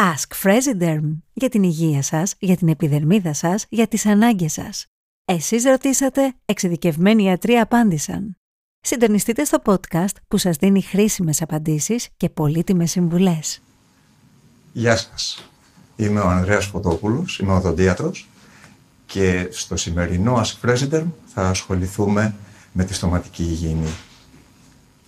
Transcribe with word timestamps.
Ask 0.00 0.42
Fresiderm 0.42 1.16
για 1.32 1.48
την 1.48 1.62
υγεία 1.62 2.02
σας, 2.02 2.34
για 2.38 2.56
την 2.56 2.68
επιδερμίδα 2.68 3.32
σας, 3.32 3.66
για 3.68 3.86
τις 3.86 4.06
ανάγκες 4.06 4.52
σας. 4.52 4.86
Εσείς 5.24 5.64
ρωτήσατε, 5.64 6.34
εξειδικευμένοι 6.44 7.24
ιατροί 7.24 7.54
απάντησαν. 7.54 8.36
Συντονιστείτε 8.80 9.44
στο 9.44 9.58
podcast 9.64 10.14
που 10.28 10.38
σας 10.38 10.56
δίνει 10.56 10.82
χρήσιμες 10.82 11.42
απαντήσεις 11.42 12.08
και 12.16 12.28
πολύτιμες 12.28 12.90
συμβουλές. 12.90 13.62
Γεια 14.72 14.96
σας. 14.96 15.50
Είμαι 15.96 16.20
ο 16.20 16.28
Ανδρέας 16.28 16.66
Φωτόπουλος, 16.66 17.38
είμαι 17.38 17.52
οδοντίατρος 17.52 18.28
και 19.06 19.48
στο 19.50 19.76
σημερινό 19.76 20.40
Ask 20.40 20.68
President 20.68 21.06
θα 21.26 21.48
ασχοληθούμε 21.48 22.34
με 22.72 22.84
τη 22.84 22.94
στοματική 22.94 23.42
υγιεινή. 23.42 23.94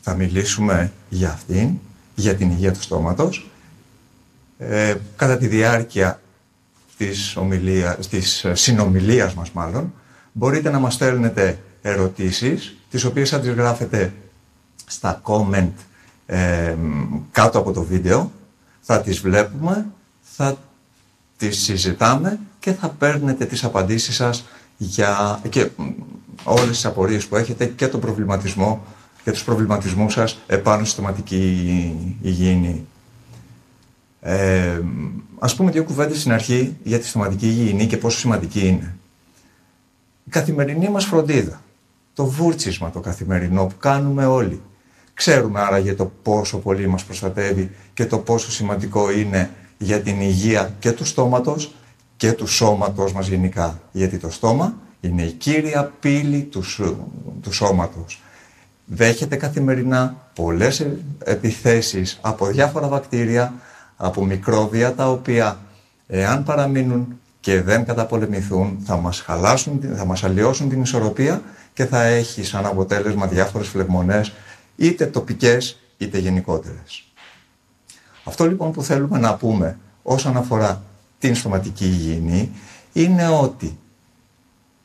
Θα 0.01 0.15
μιλήσουμε 0.15 0.93
για 1.09 1.33
αυτήν, 1.33 1.79
για 2.15 2.37
την 2.37 2.51
υγεία 2.51 2.73
του 2.73 2.83
στόματος. 2.83 3.51
Ε, 4.59 4.95
κατά 5.17 5.37
τη 5.37 5.47
διάρκεια 5.47 6.21
της, 6.97 7.37
ομιλίας, 7.37 8.09
της 8.09 8.47
συνομιλίας 8.53 9.35
μας 9.35 9.51
μάλλον, 9.53 9.95
μπορείτε 10.33 10.71
να 10.71 10.79
μας 10.79 10.95
στέλνετε 10.95 11.59
ερωτήσεις, 11.83 12.77
τις 12.91 13.05
οποίες 13.05 13.29
θα 13.31 13.41
τις 13.41 13.51
γράφετε 13.51 14.13
στα 14.87 15.21
comment 15.25 15.71
ε, 16.27 16.75
κάτω 17.31 17.59
από 17.59 17.73
το 17.73 17.83
βίντεο, 17.83 18.33
θα 18.81 19.01
τις 19.01 19.21
βλέπουμε, 19.21 19.87
θα 20.21 20.57
τις 21.37 21.59
συζητάμε 21.63 22.39
και 22.61 22.73
θα 22.73 22.89
παίρνετε 22.89 23.45
τις 23.45 23.65
απαντήσεις 23.65 24.15
σας 24.15 24.45
για 24.77 25.41
και 25.49 25.71
όλες 26.45 26.69
τις 26.69 26.85
απορίες 26.85 27.27
που 27.27 27.37
έχετε 27.37 27.67
και 27.67 27.89
τον 27.89 28.01
προβληματισμό 28.01 28.85
και 29.25 29.31
τους 29.31 29.45
προβληματισμούς 29.45 30.13
σας 30.13 30.39
επάνω 30.47 30.85
στη 30.85 30.91
στοματική 30.91 32.17
υγιεινή. 32.23 32.87
Ε, 34.29 34.81
ας 35.39 35.55
πούμε 35.55 35.71
δύο 35.71 35.85
κουβέντες 35.85 36.21
στην 36.21 36.33
αρχή 36.33 36.77
για 36.83 36.99
τη 36.99 37.07
στοματική 37.07 37.47
υγιεινή 37.47 37.87
και 37.87 37.97
πόσο 37.97 38.19
σημαντική 38.19 38.67
είναι. 38.67 38.97
Η 40.25 40.31
καθημερινή 40.31 40.89
μας 40.89 41.05
φροντίδα, 41.05 41.63
το 42.15 42.27
βούρτσισμα 42.27 42.91
το 42.91 43.01
καθημερινό 43.01 43.67
που 43.67 43.75
κάνουμε 43.79 44.27
όλοι. 44.27 44.63
Ξέρουμε 45.15 45.61
άραγε 45.61 45.95
το 45.95 46.13
πόσο 46.23 46.59
πολύ 46.59 46.87
μας 46.87 47.05
προστατεύει 47.05 47.71
και 47.95 48.07
το 48.07 48.19
πόσο 48.19 48.51
σημαντικό 48.51 49.11
είναι 49.11 49.51
για 49.79 50.01
την 50.01 50.21
υγεία 50.21 50.75
και 50.79 50.93
του 50.93 51.05
στόματος 51.05 51.75
και 52.17 52.33
του 52.33 52.47
σώματος 52.47 53.13
μας 53.13 53.27
γενικά. 53.27 53.81
Γιατί 53.93 54.19
το 54.19 54.31
στόμα 54.31 54.75
είναι 55.01 55.23
η 55.23 55.33
κύρια 55.33 55.93
πύλη 56.01 56.43
του, 56.43 56.63
του 57.43 57.53
σώματος. 57.53 58.23
Δέχεται 58.85 59.37
καθημερινά 59.37 60.31
πολλές 60.35 60.87
επιθέσεις 61.25 62.19
από 62.21 62.47
διάφορα 62.47 62.89
βακτήρια, 62.89 63.53
από 64.01 64.25
μικρόβια 64.25 64.95
τα 64.95 65.11
οποία 65.11 65.59
εάν 66.07 66.45
παραμείνουν 66.45 67.21
και 67.41 67.63
δεν 67.63 67.85
καταπολεμηθούν 67.85 68.79
θα 68.85 68.97
μας 68.97 69.21
χαλάσουν, 69.21 69.81
θα 69.97 70.05
μας 70.05 70.25
αλλοιώσουν 70.25 70.69
την 70.69 70.83
ισορροπία 70.83 71.43
και 71.75 71.85
θα 71.87 72.03
έχει 72.03 72.45
σαν 72.45 72.67
αποτέλεσμα 72.67 73.27
διάφορες 73.27 73.69
φλεγμονές 73.69 74.33
είτε 74.77 75.07
τοπικές 75.07 75.79
είτε 75.97 76.19
γενικότερες. 76.19 77.05
Αυτό 78.25 78.47
λοιπόν 78.47 78.73
που 78.73 78.83
θέλουμε 78.83 79.19
να 79.19 79.35
πούμε 79.35 79.79
όσον 80.03 80.37
αφορά 80.37 80.83
την 81.19 81.35
στοματική 81.35 81.85
υγιεινή 81.85 82.51
είναι 82.93 83.29
ότι 83.29 83.79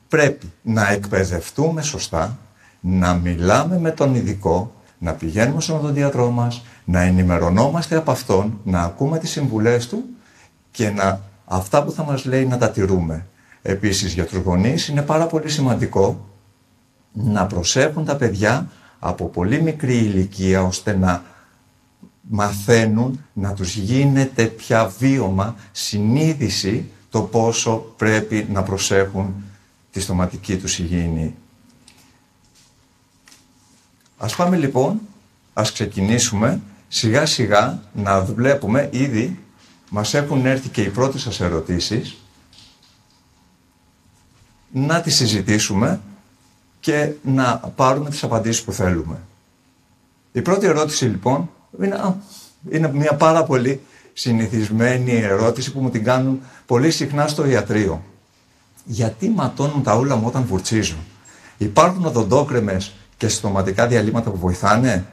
πρέπει 0.08 0.52
να 0.62 0.90
εκπαιδευτούμε 0.92 1.82
σωστά, 1.82 2.38
να 2.80 3.14
μιλάμε 3.14 3.80
με 3.80 3.92
τον 3.92 4.16
ειδικό, 4.16 4.74
να 5.04 5.14
πηγαίνουμε 5.14 5.62
στον 5.62 5.76
οδοντίατρό 5.76 6.30
μας, 6.30 6.66
να 6.86 7.02
ενημερωνόμαστε 7.02 7.96
από 7.96 8.12
αυτόν, 8.12 8.60
να 8.64 8.82
ακούμε 8.82 9.20
τις 9.20 9.30
συμβουλές 9.30 9.88
του 9.88 10.04
και 10.72 10.90
να, 10.90 11.22
αυτά 11.46 11.84
που 11.84 11.92
θα 11.92 12.04
μας 12.04 12.26
λέει 12.26 12.46
να 12.46 12.58
τα 12.58 12.70
τηρούμε. 12.72 13.26
Επίσης 13.62 14.14
για 14.14 14.26
τους 14.26 14.38
γονείς 14.38 14.88
είναι 14.88 15.02
πάρα 15.02 15.26
πολύ 15.26 15.50
σημαντικό 15.50 16.30
να 17.14 17.46
προσέχουν 17.46 18.06
τα 18.06 18.16
παιδιά 18.16 18.70
από 19.00 19.26
πολύ 19.26 19.62
μικρή 19.62 19.96
ηλικία 19.98 20.64
ώστε 20.64 20.96
να 20.98 21.24
μαθαίνουν 22.22 23.26
να 23.34 23.54
τους 23.54 23.76
γίνεται 23.76 24.44
πια 24.44 24.94
βίωμα, 25.00 25.56
συνείδηση 25.72 26.90
το 27.10 27.22
πόσο 27.22 27.94
πρέπει 27.98 28.48
να 28.52 28.64
προσέχουν 28.64 29.34
τη 29.92 30.00
στοματική 30.00 30.58
τους 30.58 30.80
υγιεινή. 30.80 31.36
Ας 34.24 34.36
πάμε 34.36 34.58
λοιπόν, 34.58 35.00
ας 35.54 35.72
ξεκινήσουμε 35.72 36.62
σιγά 36.88 37.26
σιγά 37.26 37.82
να 37.94 38.22
βλέπουμε 38.22 38.90
ήδη 38.92 39.40
μας 39.90 40.14
έχουν 40.14 40.46
έρθει 40.46 40.70
και 40.70 40.82
οι 40.82 40.90
πρώτες 40.90 41.22
σας 41.22 41.40
ερωτήσεις 41.40 42.18
να 44.72 45.02
τις 45.02 45.16
συζητήσουμε 45.16 46.00
και 46.80 47.12
να 47.24 47.58
πάρουμε 47.76 48.10
τις 48.10 48.24
απαντήσεις 48.24 48.64
που 48.64 48.72
θέλουμε. 48.72 49.18
Η 50.32 50.42
πρώτη 50.42 50.66
ερώτηση 50.66 51.06
λοιπόν 51.06 51.50
είναι, 51.82 52.16
είναι 52.70 52.92
μια 52.94 53.14
πάρα 53.16 53.44
πολύ 53.44 53.82
συνηθισμένη 54.14 55.12
ερώτηση 55.12 55.72
που 55.72 55.80
μου 55.80 55.90
την 55.90 56.04
κάνουν 56.04 56.42
πολύ 56.66 56.92
συχνά 56.92 57.28
στο 57.28 57.46
ιατρείο. 57.46 58.04
Γιατί 58.86 59.30
ματώνουν 59.30 59.84
τα 59.84 59.96
ούλα 59.98 60.16
μου 60.16 60.28
όταν 60.28 60.46
βουρτσίζω. 60.46 60.98
Υπάρχουν 61.58 62.06
οδοντόκρεμες 62.06 62.94
και 63.18 63.28
στοματικά 63.28 63.88
διαλύματα 63.88 64.30
που 64.30 64.38
βοηθάνε; 64.38 65.06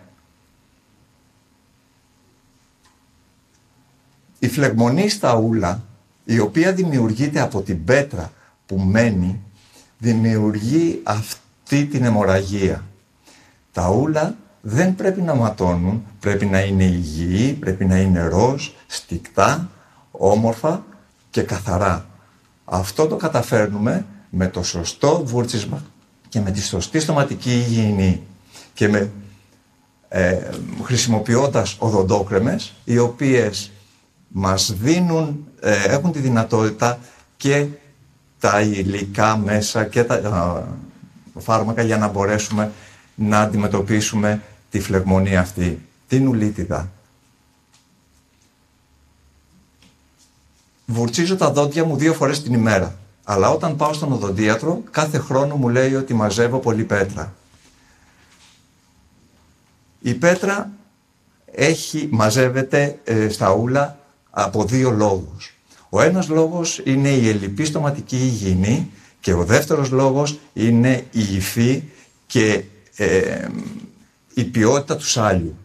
Η 4.38 4.48
φλεγμονή 4.48 5.08
στα 5.08 5.34
ούλα, 5.34 5.84
η 6.24 6.38
οποία 6.38 6.72
δημιουργείται 6.72 7.40
από 7.40 7.60
την 7.62 7.84
πέτρα 7.84 8.32
που 8.66 8.78
μένει, 8.78 9.40
δημιουργεί 9.98 11.00
αυτή 11.02 11.86
την 11.86 12.04
αιμορραγία. 12.04 12.84
Τα 13.72 13.90
ούλα 13.90 14.36
δεν 14.60 14.94
πρέπει 14.94 15.22
να 15.22 15.34
ματώνουν, 15.34 16.04
πρέπει 16.20 16.46
να 16.46 16.60
είναι 16.60 16.84
υγιή, 16.84 17.52
πρέπει 17.52 17.84
να 17.84 17.96
είναι 17.96 18.26
ροζ, 18.26 18.68
στικτά, 18.86 19.70
όμορφα 20.10 20.84
και 21.30 21.42
καθαρά. 21.42 22.06
Αυτό 22.64 23.06
το 23.06 23.16
καταφέρνουμε 23.16 24.06
με 24.30 24.48
το 24.48 24.62
σωστό 24.62 25.24
βούρτσισμα 25.24 25.82
και 26.30 26.40
με 26.40 26.50
τη 26.50 26.62
σωστή 26.62 27.00
στοματική 27.00 27.50
υγιεινή 27.50 28.22
και 28.74 28.88
με, 28.88 29.10
ε, 30.08 30.50
χρησιμοποιώντας 30.82 31.76
οδοντόκρεμες 31.78 32.74
οι 32.84 32.98
οποίες 32.98 33.70
μας 34.28 34.72
δίνουν, 34.72 35.46
ε, 35.60 35.84
έχουν 35.84 36.12
τη 36.12 36.18
δυνατότητα 36.18 36.98
και 37.36 37.66
τα 38.38 38.60
υλικά 38.60 39.36
μέσα 39.36 39.84
και 39.84 40.04
τα 40.04 40.68
φάρμακα 41.38 41.82
για 41.82 41.96
να 41.96 42.08
μπορέσουμε 42.08 42.72
να 43.14 43.40
αντιμετωπίσουμε 43.40 44.42
τη 44.70 44.80
φλεγμονή 44.80 45.36
αυτή, 45.36 45.86
την 46.08 46.28
ουλίτιδα. 46.28 46.90
Βουρτσίζω 50.86 51.36
τα 51.36 51.50
δόντια 51.50 51.84
μου 51.84 51.96
δύο 51.96 52.14
φορές 52.14 52.42
την 52.42 52.54
ημέρα. 52.54 52.99
Αλλά 53.24 53.50
όταν 53.50 53.76
πάω 53.76 53.92
στον 53.92 54.12
οδοντίατρο, 54.12 54.82
κάθε 54.90 55.18
χρόνο 55.18 55.56
μου 55.56 55.68
λέει 55.68 55.94
ότι 55.94 56.14
μαζεύω 56.14 56.58
πολύ 56.58 56.84
πέτρα. 56.84 57.34
Η 60.00 60.14
πέτρα 60.14 60.70
έχει, 61.52 62.08
μαζεύεται 62.10 62.98
ε, 63.04 63.28
στα 63.28 63.52
ούλα 63.52 63.98
από 64.30 64.64
δύο 64.64 64.90
λόγους. 64.90 65.54
Ο 65.88 66.00
ένας 66.00 66.28
λόγος 66.28 66.80
είναι 66.84 67.08
η 67.08 67.28
ελλειπή 67.28 67.64
στοματική 67.64 68.16
υγιεινή 68.16 68.90
και 69.20 69.32
ο 69.32 69.44
δεύτερος 69.44 69.90
λόγος 69.90 70.38
είναι 70.52 71.04
η 71.10 71.34
υφή 71.34 71.82
και 72.26 72.64
ε, 72.96 73.48
η 74.34 74.44
ποιότητα 74.44 74.96
του 74.96 75.06
σάλιου. 75.06 75.56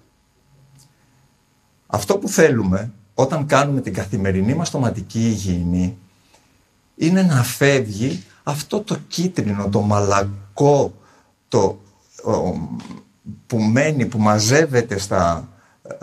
Αυτό 1.87 2.17
που 2.17 2.27
θέλουμε 2.27 2.91
όταν 3.13 3.45
κάνουμε 3.45 3.81
την 3.81 3.93
καθημερινή 3.93 4.53
μας 4.53 4.67
στοματική 4.67 5.19
υγιεινή 5.19 5.97
είναι 6.95 7.21
να 7.21 7.43
φεύγει 7.43 8.23
αυτό 8.43 8.79
το 8.79 8.97
κίτρινο, 9.07 9.69
το 9.69 9.81
μαλακό, 9.81 10.93
το 11.47 11.79
που 13.47 13.57
μένει, 13.57 14.05
που 14.05 14.19
μαζεύεται 14.19 14.97
στα, 14.97 15.49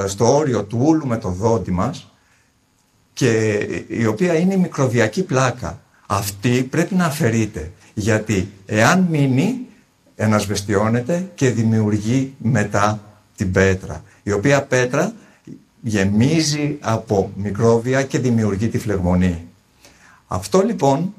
στο 0.06 0.36
όριο 0.36 0.64
του 0.64 0.78
ούλου 0.82 1.06
με 1.06 1.18
το 1.18 1.28
δόντι 1.28 1.70
μας 1.70 2.12
και 3.12 3.58
η 3.88 4.06
οποία 4.06 4.34
είναι 4.34 4.54
η 4.54 4.56
μικροβιακή 4.56 5.22
πλάκα. 5.22 5.80
Αυτή 6.06 6.62
πρέπει 6.62 6.94
να 6.94 7.04
αφαιρείται 7.04 7.72
γιατί 7.94 8.50
εάν 8.66 9.06
μείνει 9.10 9.66
ενασβεστιώνεται 10.16 11.30
και 11.34 11.50
δημιουργεί 11.50 12.34
μετά 12.38 13.00
την 13.36 13.52
πέτρα, 13.52 14.02
η 14.22 14.32
οποία 14.32 14.62
πέτρα 14.62 15.12
γεμίζει 15.80 16.76
από 16.80 17.32
μικρόβια 17.36 18.02
και 18.02 18.18
δημιουργεί 18.18 18.68
τη 18.68 18.78
φλεγμονή. 18.78 19.46
Αυτό 20.32 20.60
λοιπόν 20.60 21.14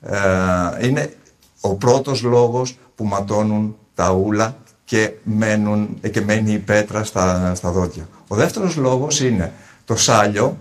ε, 0.00 0.86
είναι 0.86 1.14
ο 1.60 1.74
πρώτος 1.74 2.22
λόγος 2.22 2.78
που 2.94 3.04
ματώνουν 3.04 3.76
τα 3.94 4.12
ούλα 4.12 4.56
και, 4.84 5.12
μένουν, 5.22 5.98
και 6.10 6.20
μένει 6.20 6.52
η 6.52 6.58
πέτρα 6.58 7.04
στα, 7.04 7.54
στα 7.54 7.70
δόντια. 7.70 8.08
Ο 8.28 8.34
δεύτερος 8.34 8.76
λόγος 8.76 9.20
είναι 9.20 9.52
το 9.84 9.96
σάλιο 9.96 10.58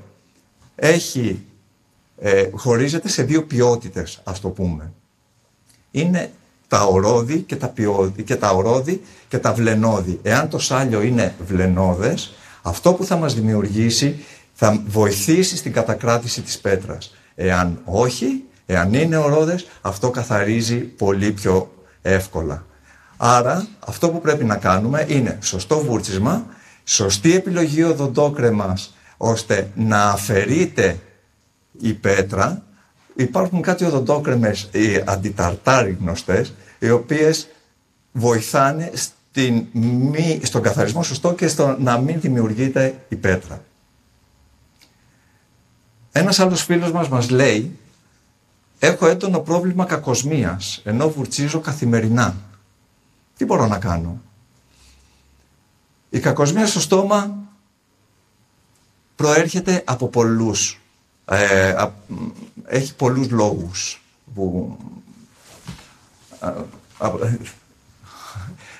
έχει, 0.76 1.46
ε, 2.18 2.50
χωρίζεται 2.54 3.10
σε 3.10 3.24
δύο 3.24 3.44
ποιότητες, 3.44 4.22
ας 4.24 4.40
το 4.40 4.50
πούμε. 4.50 4.92
Είναι 5.92 6.32
τα 6.68 6.84
ορόδη 6.84 7.42
και 7.42 7.56
τα, 7.56 7.68
ποιόδη, 7.68 8.24
και 8.24 8.36
τα 8.36 8.50
ορόδη 8.50 9.02
και 9.28 9.38
τα 9.38 9.54
βλενόδη. 9.54 10.20
Εάν 10.24 10.50
το 10.50 10.60
σάλιο 10.60 11.02
είναι 11.02 11.36
βλενόδες, 11.46 12.34
αυτό 12.62 12.94
που 12.94 13.06
θα 13.06 13.16
μας 13.16 13.34
δημιουργήσει 13.34 14.24
θα 14.54 14.84
βοηθήσει 14.88 15.58
στην 15.58 15.74
κατακράτηση 15.74 16.42
της 16.42 16.60
πέτρας. 16.60 17.12
Εάν 17.36 17.82
όχι, 17.86 18.44
εάν 18.66 18.94
είναι 18.94 19.18
ορόδες, 19.18 19.68
αυτό 19.82 20.10
καθαρίζει 20.10 20.78
πολύ 20.78 21.32
πιο 21.32 21.74
εύκολα. 22.02 22.66
Άρα 23.18 23.68
αυτό 23.80 24.10
που 24.10 24.22
πρέπει 24.22 24.44
να 24.44 24.56
κάνουμε 24.56 25.06
είναι 25.08 25.38
σωστό 25.42 25.80
βούρτσισμα, 25.80 26.46
σωστή 26.84 27.36
επιλογή 27.36 27.84
οδοντόκρεμας 27.84 28.94
ώστε 29.18 29.70
να 29.76 30.04
αφαιρείται 30.10 31.00
η 31.80 31.94
πέτρα. 31.94 32.64
Υπάρχουν 33.16 33.62
κάτι 33.62 33.86
οδοντόκρεμες, 33.86 34.70
οι 34.72 35.04
αντιταρτάροι 35.06 35.98
γνωστές, 36.00 36.54
οι 36.80 36.90
οποίες 36.90 37.48
βοηθάνε 38.12 38.92
στην 38.94 39.66
μη, 39.72 40.40
στον 40.44 40.62
καθαρισμό 40.62 41.04
σωστό 41.04 41.34
και 41.34 41.48
στο 41.48 41.76
να 41.80 41.98
μην 41.98 42.20
δημιουργείται 42.20 42.96
η 43.10 43.16
πέτρα. 43.16 43.62
Ένας 46.16 46.40
άλλος 46.40 46.64
φίλος 46.64 46.92
μας 46.92 47.10
μας 47.10 47.30
λέει 47.30 47.78
έχω 48.80 49.08
έντονο 49.08 49.40
πρόβλημα 49.40 49.86
κακοσμίας 49.86 50.82
ενώ 50.84 51.10
βουρτσίζω 51.10 51.60
καθημερινά. 51.60 52.36
Τι 53.38 53.46
μπορώ 53.46 53.68
να 53.68 53.78
κάνω; 53.78 54.22
Η 56.10 56.20
κακοσμία 56.20 56.68
στο 56.68 56.80
στόμα 56.80 57.38
προέρχεται 59.16 59.82
από 59.86 60.08
πολλούς. 60.08 60.80
Ε, 61.26 61.76
έχει 62.66 62.96
πολλούς 62.96 63.30
λόγους 63.30 64.02
που... 64.34 64.78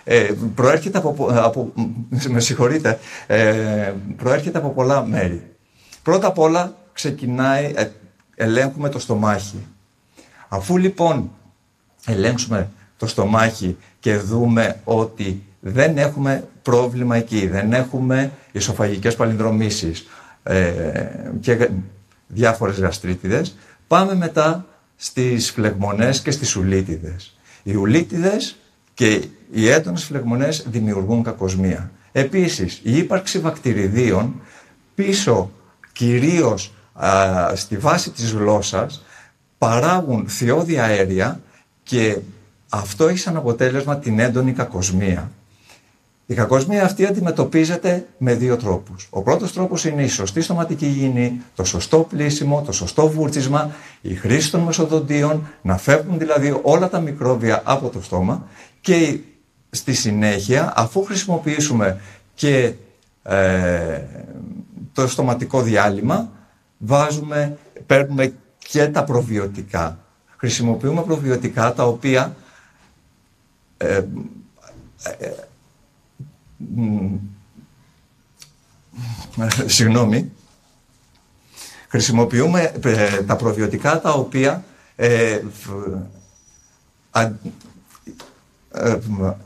Ε, 0.04 0.34
προέρχεται 0.56 0.98
από, 0.98 1.28
από, 1.32 1.74
με 2.28 2.40
συγχωρείτε, 2.40 3.00
ε, 3.28 3.94
προέρχεται 4.16 4.58
από 4.58 4.70
πολλά 4.70 5.06
μέρη. 5.06 5.56
Πρώτα 6.04 6.28
απ' 6.28 6.40
όλα 6.40 6.83
ξεκινάει, 6.94 7.74
ε, 7.76 7.90
ελέγχουμε 8.36 8.90
το 8.90 9.00
στομάχι. 9.00 9.66
Αφού 10.48 10.78
λοιπόν 10.78 11.32
ελέγξουμε 12.06 12.70
το 12.98 13.08
στομάχι 13.08 13.78
και 14.00 14.18
δούμε 14.18 14.80
ότι 14.84 15.44
δεν 15.60 15.98
έχουμε 15.98 16.48
πρόβλημα 16.62 17.16
εκεί, 17.16 17.48
δεν 17.48 17.74
έχουμε 17.74 18.32
ισοφαγικές 18.52 19.16
παλινδρομήσεις 19.16 20.08
ε, 20.44 20.92
και 21.40 21.70
διάφορες 22.28 22.80
γαστρίτιδες, 22.80 23.56
πάμε 23.88 24.16
μετά 24.16 24.66
στις 24.96 25.52
φλεγμονές 25.52 26.22
και 26.22 26.32
στις 26.32 26.56
ουλίτιδες. 26.56 27.38
Οι 27.64 27.76
ουλίτιδες 27.76 28.56
και 28.94 29.28
οι 29.52 29.70
έντονες 29.70 30.04
φλεγμονές 30.04 30.66
δημιουργούν 30.68 31.24
κακοσμία. 31.24 31.92
Επίσης, 32.12 32.80
η 32.84 32.98
ύπαρξη 32.98 33.40
βακτηριδίων 33.40 34.42
πίσω 34.96 35.52
κυρίως 35.94 36.74
στη 37.54 37.78
βάση 37.78 38.12
της 38.12 38.32
γλώσσας 38.32 39.04
παράγουν 39.58 40.28
θειώδη 40.28 40.80
αέρια 40.80 41.40
και 41.84 42.18
αυτό 42.70 43.08
έχει 43.08 43.18
σαν 43.18 43.36
αποτέλεσμα 43.36 43.98
την 43.98 44.20
έντονη 44.20 44.54
κακοσμία. 44.54 45.32
Η 46.26 46.34
κακοσμία 46.34 46.84
αυτή 46.86 47.06
αντιμετωπίζεται 47.06 48.08
με 48.18 48.34
δύο 48.34 48.58
τρόπους. 48.58 49.08
Ο 49.10 49.22
πρώτος 49.22 49.54
τρόπος 49.54 49.86
είναι 49.86 50.04
η 50.04 50.08
σωστή 50.08 50.42
στοματική 50.42 50.86
υγιεινή, 50.86 51.42
το 51.56 51.64
σωστό 51.64 52.00
πλήσιμο, 52.00 52.62
το 52.62 52.72
σωστό 52.72 53.10
βούρτσισμα, 53.10 53.72
η 54.02 54.16
χρήση 54.16 54.52
των 54.52 54.62
μεσοδοντίων, 54.62 55.48
να 55.62 55.78
φεύγουν 55.78 56.18
δηλαδή 56.18 56.60
όλα 56.62 56.90
τα 56.90 57.00
μικρόβια 57.00 57.62
από 57.64 57.90
το 57.90 58.02
στόμα 58.02 58.48
και 58.82 59.20
στη 59.70 59.94
συνέχεια 59.94 60.74
αφού 60.76 61.04
χρησιμοποιήσουμε 61.04 62.00
και 62.34 62.74
ε, 63.24 64.02
το 64.94 65.08
στοματικό 65.08 65.62
διάλειμμα 65.62 66.30
βάζουμε, 66.86 67.58
παίρνουμε 67.86 68.34
και 68.58 68.88
τα 68.88 69.04
προβιωτικά. 69.04 69.98
Χρησιμοποιούμε 70.38 71.02
προβιωτικά 71.02 71.74
τα 71.74 71.84
οποία 71.84 72.36
ε, 73.78 73.96
ε, 73.96 74.04
ε 75.12 75.32
συγγνώμη, 79.66 80.32
χρησιμοποιούμε 81.88 82.72
ε, 82.84 83.24
τα 83.24 83.36
προβιωτικά 83.36 84.02
τα 84.02 84.12
οποία 84.12 84.64
ε, 84.96 85.42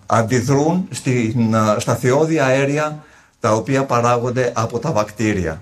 αντιδρούν 0.06 0.88
στην, 0.92 1.56
στα 1.78 1.96
θεώδη 1.96 2.40
αέρια 2.40 3.06
τα 3.40 3.54
οποία 3.54 3.86
παράγονται 3.86 4.52
από 4.56 4.80
τα 4.80 4.92
βακτήρια. 4.92 5.62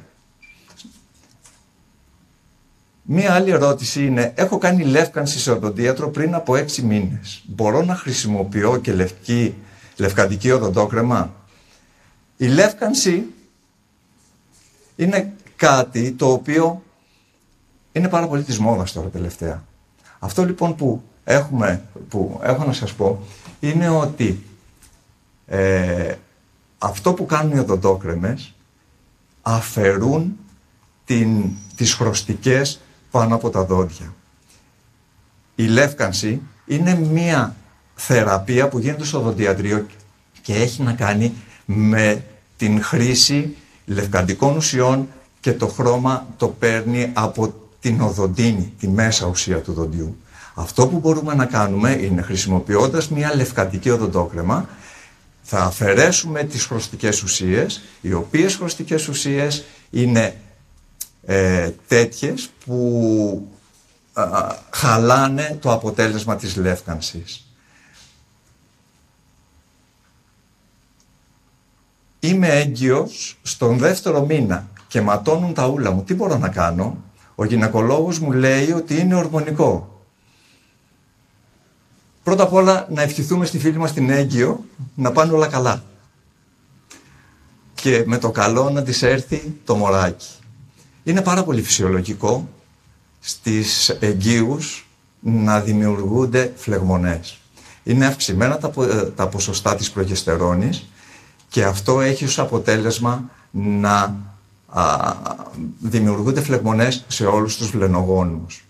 Μία 3.07 3.33
άλλη 3.33 3.51
ερώτηση 3.51 4.05
είναι, 4.05 4.31
έχω 4.35 4.57
κάνει 4.57 4.83
λεύκανση 4.83 5.39
σε 5.39 5.51
οδοντίατρο 5.51 6.09
πριν 6.09 6.33
από 6.35 6.55
έξι 6.55 6.81
μήνες. 6.81 7.43
Μπορώ 7.47 7.81
να 7.83 7.95
χρησιμοποιώ 7.95 8.77
και 8.77 8.93
λευκή, 8.93 9.55
λευκαντική 9.97 10.51
οδοντόκρεμα; 10.51 11.33
Η 12.37 12.47
λεύκανση 12.47 13.25
είναι 14.95 15.33
κάτι 15.55 16.11
το 16.11 16.31
οποίο 16.31 16.81
είναι 17.91 18.09
πάρα 18.09 18.27
πολύ 18.27 18.43
της 18.43 18.59
μόδας 18.59 18.91
τώρα 18.91 19.07
τελευταία. 19.07 19.63
Αυτό 20.19 20.45
λοιπόν 20.45 20.75
που, 20.75 21.01
έχουμε, 21.23 21.81
που 22.09 22.39
έχω 22.43 22.65
να 22.65 22.73
σας 22.73 22.93
πω 22.93 23.19
είναι 23.59 23.89
ότι 23.89 24.43
ε, 25.47 26.15
αυτό 26.77 27.13
που 27.13 27.25
κάνουν 27.25 27.55
οι 27.55 27.59
οδοντόκρεμες 27.59 28.53
αφαιρούν 29.41 30.37
την, 31.05 31.49
τις 31.75 31.93
χρωστικές 31.93 32.79
πάνω 33.15 33.35
από 33.35 33.49
τα 33.49 33.63
δόντια. 33.63 34.13
Η 35.55 35.63
λεύκανση 35.63 36.41
είναι 36.65 36.95
μία 36.95 37.55
θεραπεία 37.95 38.67
που 38.67 38.79
γίνεται 38.79 39.05
στο 39.05 39.19
δοντιατρίο 39.19 39.85
και 40.41 40.53
έχει 40.53 40.81
να 40.81 40.93
κάνει 40.93 41.33
με 41.65 42.23
την 42.57 42.83
χρήση 42.83 43.55
λευκαντικών 43.85 44.55
ουσιών 44.55 45.07
και 45.39 45.53
το 45.53 45.67
χρώμα 45.67 46.27
το 46.37 46.47
παίρνει 46.47 47.09
από 47.13 47.53
την 47.79 48.01
οδοντίνη, 48.01 48.73
τη 48.79 48.87
μέσα 48.87 49.25
ουσία 49.25 49.57
του 49.57 49.73
δοντιού. 49.73 50.17
Αυτό 50.53 50.87
που 50.87 50.99
μπορούμε 50.99 51.33
να 51.33 51.45
κάνουμε 51.45 51.91
είναι 51.91 52.21
χρησιμοποιώντας 52.21 53.09
μια 53.09 53.35
λευκαντική 53.35 53.89
οδοντόκρεμα 53.89 54.69
θα 55.41 55.59
αφαιρέσουμε 55.59 56.43
τις 56.43 56.65
χρωστικές 56.65 57.23
ουσίες, 57.23 57.81
οι 58.01 58.13
οποίες 58.13 58.55
χρωστικές 58.55 59.07
ουσίες 59.07 59.65
είναι 59.89 60.35
ε, 61.25 61.71
τέτοιες 61.87 62.49
που 62.65 63.47
χαλάνε 64.69 65.57
το 65.61 65.71
αποτέλεσμα 65.71 66.35
της 66.35 66.55
λεύκανσης. 66.55 67.45
Είμαι 72.19 72.47
έγκυος 72.47 73.37
στον 73.41 73.77
δεύτερο 73.77 74.25
μήνα 74.25 74.67
και 74.87 75.01
ματώνουν 75.01 75.53
τα 75.53 75.67
ούλα 75.67 75.91
μου. 75.91 76.03
Τι 76.03 76.13
μπορώ 76.13 76.37
να 76.37 76.49
κάνω; 76.49 76.97
Ο 77.35 77.45
γυναικολόγος 77.45 78.19
μου 78.19 78.31
λέει 78.31 78.71
ότι 78.71 78.99
είναι 78.99 79.15
ορμονικό. 79.15 79.99
Πρώτα 82.23 82.43
απ' 82.43 82.53
όλα 82.53 82.87
να 82.89 83.01
ευχηθούμε 83.01 83.45
στη 83.45 83.59
φίλη 83.59 83.77
μας 83.77 83.93
την 83.93 84.09
έγκυο 84.09 84.65
να 84.95 85.11
πάνε 85.11 85.31
όλα 85.31 85.47
καλά. 85.47 85.83
Και 87.73 88.03
με 88.05 88.17
το 88.17 88.31
καλό 88.31 88.69
να 88.69 88.83
της 88.83 89.01
έρθει 89.01 89.59
το 89.65 89.75
μωράκι. 89.75 90.27
Είναι 91.07 91.21
πάρα 91.21 91.43
πολύ 91.43 91.61
φυσιολογικό 91.61 92.49
στις 93.19 93.89
εγγύους 93.89 94.87
να 95.19 95.59
δημιουργούνται 95.61 96.53
φλεγμονές. 96.55 97.37
Είναι 97.83 98.05
αυξημένα 98.05 98.57
τα, 98.57 98.73
ε, 98.83 99.03
τα 99.03 99.27
ποσοστά 99.27 99.75
της 99.75 99.91
προγεστερόνης 99.91 100.85
και 101.49 101.63
αυτό 101.63 102.01
έχει 102.01 102.25
ως 102.25 102.39
αποτέλεσμα 102.39 103.29
να 103.51 104.15
α, 104.67 105.13
δημιουργούνται 105.79 106.41
φλεγμονές 106.41 107.05
σε 107.07 107.25
όλους 107.25 107.57
τους 107.57 107.69
βλενογόνους. 107.69 108.65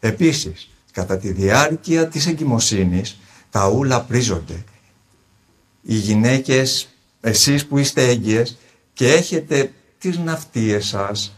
Επίσης, 0.00 0.70
κατά 0.92 1.16
τη 1.16 1.32
διάρκεια 1.32 2.08
της 2.08 2.26
εγκυμοσύνης, 2.26 3.18
τα 3.50 3.68
ούλα 3.68 4.00
πρίζονται. 4.00 4.64
Οι 5.82 5.94
γυναίκες, 5.94 6.88
εσείς 7.20 7.66
που 7.66 7.78
είστε 7.78 8.08
έγκυες 8.08 8.58
και 8.92 9.12
έχετε 9.12 9.72
τις 9.98 10.18
ναυτίες 10.18 10.86
σας, 10.86 11.34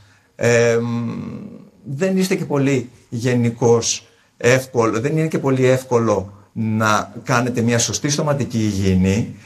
δεν 1.84 2.16
είστε 2.16 2.34
και 2.34 2.44
πολύ 2.44 2.90
γενικός 3.08 4.06
εύκολο, 4.36 5.00
δεν 5.00 5.16
είναι 5.16 5.28
και 5.28 5.38
πολύ 5.38 5.64
εύκολο 5.64 6.32
να 6.52 7.12
κάνετε 7.22 7.60
μια 7.60 7.78
σωστή 7.78 8.08
στοματική 8.08 8.58
υγιεινή, 8.58 9.36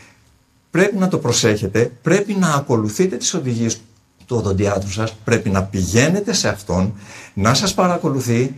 πρέπει 0.70 0.96
να 0.96 1.08
το 1.08 1.18
προσέχετε, 1.18 1.92
πρέπει 2.02 2.32
να 2.32 2.54
ακολουθείτε 2.54 3.16
τις 3.16 3.34
οδηγίες 3.34 3.80
του 4.26 4.36
οδοντιάτρου 4.36 4.90
σας, 4.90 5.14
πρέπει 5.24 5.50
να 5.50 5.62
πηγαίνετε 5.62 6.32
σε 6.32 6.48
αυτόν, 6.48 6.94
να 7.34 7.54
σας 7.54 7.74
παρακολουθεί 7.74 8.56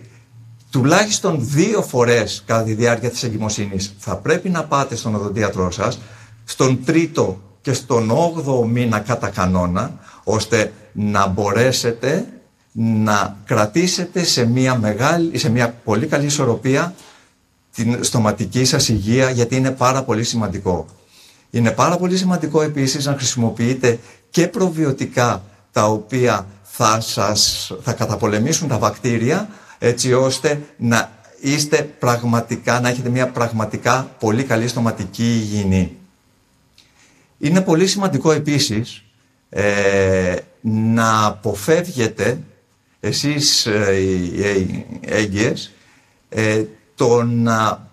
τουλάχιστον 0.71 1.37
δύο 1.41 1.83
φορές 1.83 2.43
κατά 2.47 2.63
τη 2.63 2.75
διάρκεια 2.75 3.11
της 3.11 3.23
εγκυμοσύνης. 3.23 3.95
Θα 3.99 4.17
πρέπει 4.17 4.49
να 4.49 4.65
πάτε 4.65 4.97
στον 4.97 5.15
οδοντίατρό 5.15 5.71
σας, 5.71 5.99
στον 6.45 6.85
τρίτο 6.85 7.41
και 7.61 7.73
στον 7.73 8.11
όγδοο 8.11 8.65
μήνα 8.65 8.99
κατά 8.99 9.29
κανόνα, 9.29 9.99
ώστε 10.29 10.73
να 10.93 11.27
μπορέσετε 11.27 12.27
να 12.73 13.37
κρατήσετε 13.45 14.25
σε 14.25 14.47
μια, 14.47 14.79
μεγάλη, 14.79 15.39
σε 15.39 15.49
μια 15.49 15.75
πολύ 15.85 16.07
καλή 16.07 16.27
ισορροπία 16.27 16.95
την 17.75 18.05
στοματική 18.05 18.65
σας 18.65 18.89
υγεία 18.89 19.31
γιατί 19.31 19.57
είναι 19.57 19.71
πάρα 19.71 20.03
πολύ 20.03 20.25
σημαντικό. 20.25 20.87
Είναι 21.51 21.71
πάρα 21.71 21.97
πολύ 21.97 22.17
σημαντικό 22.17 22.63
επίσης 22.63 23.07
να 23.07 23.13
χρησιμοποιείτε 23.13 23.99
και 24.31 24.49
προβιωτικά 24.49 25.43
τα 25.73 25.85
οποία 25.85 26.47
θα, 26.63 27.01
σας, 27.01 27.71
θα 27.83 27.93
καταπολεμήσουν 27.93 28.69
τα 28.69 28.79
βακτήρια 28.79 29.49
έτσι 29.79 30.13
ώστε 30.13 30.61
να 30.77 31.11
είστε 31.41 31.83
πραγματικά, 31.99 32.81
να 32.81 32.89
έχετε 32.89 33.09
μια 33.09 33.29
πραγματικά 33.29 34.11
πολύ 34.19 34.43
καλή 34.45 34.69
στοματική 34.69 35.25
υγιεινή. 35.25 35.97
Είναι 37.39 37.61
πολύ 37.61 37.87
σημαντικό 37.87 38.33
επίσης 38.33 39.03
ε, 39.51 40.37
να 40.61 41.25
αποφεύγετε 41.27 42.41
εσείς 43.01 43.67
ε, 43.67 43.95
οι 43.97 44.87
έγκυες 45.01 45.73
ε, 46.29 46.65
το 46.95 47.23
να 47.23 47.89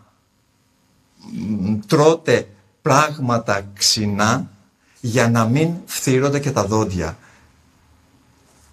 τρώτε 1.88 2.48
πράγματα 2.82 3.70
ξινά 3.74 4.50
για 5.00 5.30
να 5.30 5.46
μην 5.46 5.74
φθύρονται 5.86 6.40
και 6.40 6.52
τα 6.52 6.66
δόντια. 6.66 7.18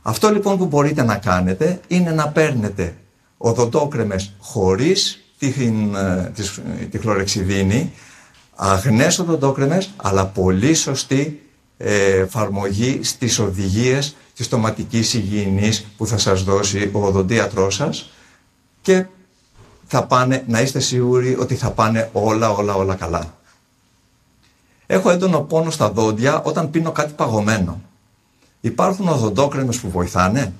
Αυτό 0.02 0.30
λοιπόν 0.30 0.58
που 0.58 0.66
μπορείτε 0.66 1.02
να 1.02 1.16
κάνετε 1.16 1.80
είναι 1.88 2.10
να 2.10 2.28
παίρνετε 2.28 2.96
οδοντόκρεμες 3.36 4.32
χωρίς 4.38 5.24
τη, 5.38 5.52
τη, 6.90 6.98
χλωρεξιδίνη, 6.98 7.92
αγνές 8.54 9.18
οδοντόκρεμες, 9.18 9.90
αλλά 9.96 10.26
πολύ 10.26 10.74
σωστή 10.74 11.41
ε, 11.41 11.41
εφαρμογή 11.82 13.00
στις 13.02 13.38
οδηγίες 13.38 14.16
της 14.34 14.46
στοματικής 14.46 15.14
υγιεινής 15.14 15.86
που 15.96 16.06
θα 16.06 16.18
σας 16.18 16.42
δώσει 16.42 16.90
ο 16.92 17.06
οδοντίατρός 17.06 17.74
σας 17.74 18.10
και 18.82 19.06
θα 19.86 20.06
πάνε, 20.06 20.44
να 20.46 20.60
είστε 20.60 20.80
σίγουροι 20.80 21.36
ότι 21.38 21.54
θα 21.54 21.70
πάνε 21.70 22.10
όλα, 22.12 22.50
όλα, 22.50 22.74
όλα 22.74 22.94
καλά. 22.94 23.34
Έχω 24.86 25.10
έντονο 25.10 25.40
πόνο 25.40 25.70
στα 25.70 25.90
δόντια 25.90 26.42
όταν 26.42 26.70
πίνω 26.70 26.92
κάτι 26.92 27.12
παγωμένο. 27.12 27.80
Υπάρχουν 28.60 29.08
οδοντόκρεμες 29.08 29.78
που 29.78 29.90
βοηθάνε; 29.90 30.52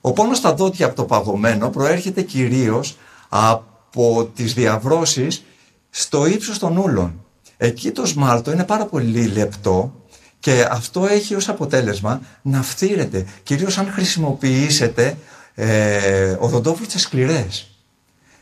Ο 0.00 0.12
πόνος 0.12 0.38
στα 0.38 0.54
δόντια 0.54 0.86
από 0.86 0.94
το 0.94 1.04
παγωμένο 1.04 1.70
προέρχεται 1.70 2.22
κυρίως 2.22 2.96
από 3.28 4.30
τις 4.34 4.54
διαβρώσεις 4.54 5.44
στο 5.90 6.26
ύψος 6.26 6.58
των 6.58 6.76
ούλων. 6.76 7.25
Εκεί 7.56 7.90
το 7.90 8.06
σμάλτο 8.06 8.52
είναι 8.52 8.64
πάρα 8.64 8.86
πολύ 8.86 9.26
λεπτό 9.26 9.94
και 10.40 10.66
αυτό 10.70 11.06
έχει 11.06 11.34
ως 11.34 11.48
αποτέλεσμα 11.48 12.20
να 12.42 12.62
φθύρετε, 12.62 13.26
κυρίως 13.42 13.78
αν 13.78 13.90
χρησιμοποιήσετε 13.90 15.16
ε, 15.54 16.36
οδοντόβουρτσες 16.38 17.00
σκληρές. 17.00 17.70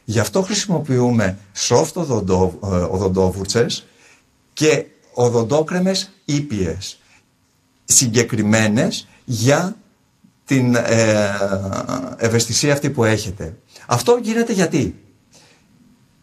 Γι' 0.05 0.19
αυτό 0.19 0.43
χρησιμοποιούμε 0.43 1.39
soft 1.69 1.93
οδοντό, 1.93 2.59
ε, 2.63 2.67
οδοντόβουρτσες 2.67 3.87
και 4.53 4.87
οδοντόκρεμες 5.13 6.11
ήπιες, 6.25 6.99
συγκεκριμένες 7.85 9.09
για 9.25 9.77
την 10.45 10.75
ε, 10.75 11.31
ευαισθησία 12.17 12.73
αυτή 12.73 12.91
που 12.91 13.05
έχετε. 13.05 13.57
Αυτό 13.87 14.19
γίνεται 14.23 14.53
γιατί; 14.53 14.99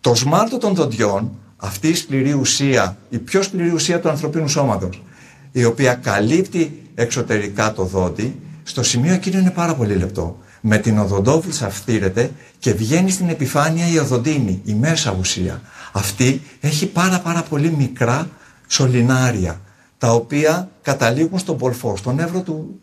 Το 0.01 0.15
σμάλτο 0.15 0.57
των 0.57 0.75
δοντιών, 0.75 1.39
αυτή 1.63 1.87
η 1.87 1.95
σκληρή 1.95 2.33
ουσία, 2.33 2.97
η 3.09 3.17
πιο 3.17 3.41
σκληρή 3.41 3.69
ουσία 3.69 3.99
του 3.99 4.09
ανθρωπίνου 4.09 4.47
σώματος, 4.47 5.03
η 5.51 5.65
οποία 5.65 5.93
καλύπτει 5.93 6.89
εξωτερικά 6.95 7.73
το 7.73 7.83
δόντι, 7.83 8.39
στο 8.63 8.83
σημείο 8.83 9.13
εκείνο 9.13 9.39
είναι 9.39 9.51
πάρα 9.51 9.75
πολύ 9.75 9.95
λεπτό. 9.95 10.39
Με 10.61 10.77
την 10.77 10.97
οδοντόβουλσα 10.97 11.69
φτύρεται 11.69 12.31
και 12.59 12.73
βγαίνει 12.73 13.11
στην 13.11 13.29
επιφάνεια 13.29 13.87
η 13.87 13.97
οδοντίνη, 13.97 14.61
η 14.65 14.73
μέσα 14.73 15.15
ουσία. 15.19 15.61
Αυτή 15.91 16.41
έχει 16.59 16.87
πάρα 16.87 17.19
πάρα 17.19 17.41
πολύ 17.41 17.75
μικρά 17.77 18.29
σωληνάρια, 18.67 19.61
τα 19.97 20.11
οποία 20.13 20.69
καταλήγουν 20.81 21.39
στον 21.39 21.57
πολφό, 21.57 21.97
στον 21.97 22.19
εύρο 22.19 22.41
του 22.41 22.79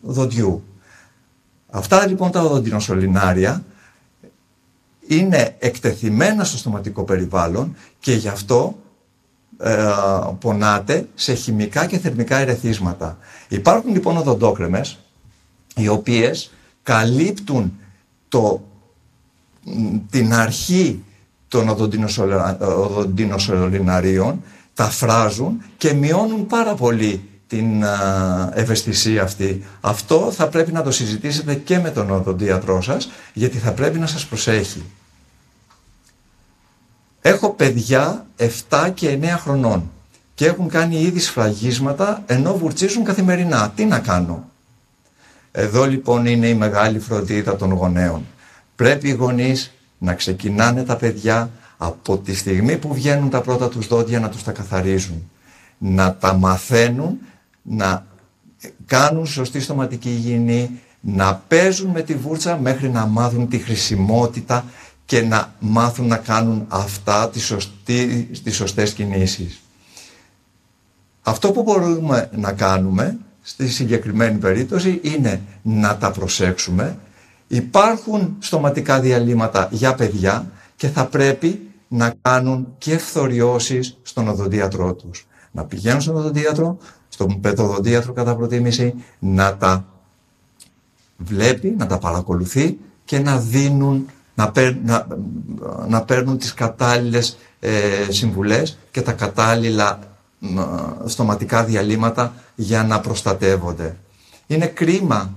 δοντιού. 0.00 0.62
Αυτά 1.70 2.06
λοιπόν 2.06 2.30
τα 2.30 2.40
οδοντινοσωληνάρια 2.40 3.64
είναι 5.06 5.56
εκτεθειμένα 5.58 6.44
στο 6.44 6.56
στοματικό 6.56 7.04
περιβάλλον 7.04 7.76
και 8.00 8.12
γι' 8.12 8.28
αυτό 8.28 8.78
ε, 9.58 9.86
πονάτε 10.40 11.08
σε 11.14 11.34
χημικά 11.34 11.86
και 11.86 11.98
θερμικά 11.98 12.38
ερεθίσματα. 12.38 13.18
Υπάρχουν 13.48 13.92
λοιπόν 13.92 14.16
οδοντόκρεμες 14.16 14.98
οι 15.76 15.88
οποίες 15.88 16.52
καλύπτουν 16.82 17.78
το, 18.28 18.62
την 20.10 20.34
αρχή 20.34 21.02
των 21.48 21.68
οδοντινοσωληναρίων, 21.68 24.42
τα 24.74 24.84
φράζουν 24.84 25.62
και 25.76 25.92
μειώνουν 25.92 26.46
πάρα 26.46 26.74
πολύ 26.74 27.28
την 27.54 27.84
ευαισθησία 28.54 29.22
αυτή. 29.22 29.64
Αυτό 29.80 30.32
θα 30.32 30.48
πρέπει 30.48 30.72
να 30.72 30.82
το 30.82 30.90
συζητήσετε 30.90 31.54
και 31.54 31.78
με 31.78 31.90
τον 31.90 32.10
οδοντίατρό 32.10 32.82
σας, 32.82 33.10
γιατί 33.32 33.58
θα 33.58 33.72
πρέπει 33.72 33.98
να 33.98 34.06
σας 34.06 34.26
προσέχει. 34.26 34.82
Έχω 37.20 37.50
παιδιά 37.50 38.26
7 38.70 38.90
και 38.94 39.18
9 39.22 39.26
χρονών 39.38 39.90
και 40.34 40.46
έχουν 40.46 40.68
κάνει 40.68 41.00
ήδη 41.00 41.18
σφραγίσματα 41.18 42.22
ενώ 42.26 42.56
βουρτσίζουν 42.56 43.04
καθημερινά. 43.04 43.72
Τι 43.76 43.84
να 43.84 43.98
κάνω; 43.98 44.50
Εδώ 45.52 45.86
λοιπόν 45.86 46.26
είναι 46.26 46.48
η 46.48 46.54
μεγάλη 46.54 46.98
φροντίδα 46.98 47.56
των 47.56 47.72
γονέων. 47.72 48.26
Πρέπει 48.76 49.08
οι 49.08 49.12
γονείς 49.12 49.72
να 49.98 50.14
ξεκινάνε 50.14 50.84
τα 50.84 50.96
παιδιά 50.96 51.50
από 51.76 52.18
τη 52.18 52.34
στιγμή 52.34 52.76
που 52.76 52.94
βγαίνουν 52.94 53.30
τα 53.30 53.40
πρώτα 53.40 53.68
τους 53.68 53.86
δόντια 53.86 54.20
να 54.20 54.28
τους 54.28 54.42
τα 54.42 54.52
καθαρίζουν. 54.52 55.30
Να 55.78 56.14
τα 56.14 56.32
μαθαίνουν, 56.34 57.18
να 57.64 58.06
κάνουν 58.86 59.26
σωστή 59.26 59.60
στοματική 59.60 60.10
υγιεινή, 60.10 60.80
να 61.00 61.34
παίζουν 61.48 61.90
με 61.90 62.02
τη 62.02 62.14
βούρτσα 62.14 62.58
μέχρι 62.58 62.88
να 62.88 63.06
μάθουν 63.06 63.48
τη 63.48 63.58
χρησιμότητα 63.58 64.64
και 65.04 65.22
να 65.22 65.54
μάθουν 65.58 66.06
να 66.06 66.16
κάνουν 66.16 66.64
αυτά 66.68 67.28
τις, 67.30 67.44
σωστή, 67.44 68.28
τις 68.42 68.56
σωστές 68.56 68.92
κινήσεις. 68.92 69.60
Αυτό 71.22 71.52
που 71.52 71.62
μπορούμε 71.62 72.30
να 72.36 72.52
κάνουμε 72.52 73.18
στη 73.42 73.68
συγκεκριμένη 73.68 74.38
περίπτωση 74.38 75.00
είναι 75.02 75.40
να 75.62 75.96
τα 75.96 76.10
προσέξουμε. 76.10 76.98
Υπάρχουν 77.48 78.36
στοματικά 78.38 79.00
διαλύματα 79.00 79.68
για 79.70 79.94
παιδιά 79.94 80.50
και 80.76 80.88
θα 80.88 81.06
πρέπει 81.06 81.68
να 81.88 82.14
κάνουν 82.22 82.74
και 82.78 82.98
φθοριώσεις 82.98 83.96
στον 84.02 84.28
οδοντίατρό 84.28 84.94
τους. 84.94 85.26
Να 85.50 85.64
πηγαίνουν 85.64 86.00
στον 86.00 86.16
οδοντίατρο, 86.16 86.78
στον 87.14 87.40
παιδοδοντίατρο 87.40 88.12
κατά 88.12 88.36
προτίμηση, 88.36 88.94
να 89.18 89.56
τα 89.56 89.84
βλέπει, 91.16 91.74
να 91.78 91.86
τα 91.86 91.98
παρακολουθεί 91.98 92.78
και 93.04 93.18
να 93.18 93.38
δίνουν 93.38 94.06
να, 94.34 94.52
να, 94.84 95.06
να 95.88 96.02
παίρνουν 96.02 96.38
τις 96.38 96.54
κατάλληλες 96.54 97.38
ε, 97.60 97.70
συμβουλές 98.08 98.78
και 98.90 99.00
τα 99.00 99.12
κατάλληλα 99.12 99.98
ε, 100.42 100.48
στοματικά 101.08 101.64
διαλύματα 101.64 102.34
για 102.54 102.84
να 102.84 103.00
προστατεύονται. 103.00 103.96
Είναι 104.46 104.66
κρίμα 104.66 105.34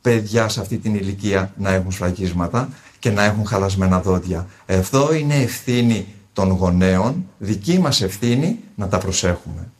παιδιά 0.00 0.48
σε 0.48 0.60
αυτή 0.60 0.78
την 0.78 0.94
ηλικία 0.94 1.52
να 1.56 1.70
έχουν 1.70 1.92
σφραγίσματα 1.92 2.68
και 2.98 3.10
να 3.10 3.24
έχουν 3.24 3.46
χαλασμένα 3.46 4.00
δόντια. 4.00 4.46
Εδώ 4.66 5.14
είναι 5.14 5.34
ευθύνη 5.34 6.06
των 6.32 6.50
γονέων, 6.50 7.26
δική 7.38 7.78
μας 7.78 8.02
ευθύνη 8.02 8.58
να 8.74 8.88
τα 8.88 8.98
προσέχουμε. 8.98 9.70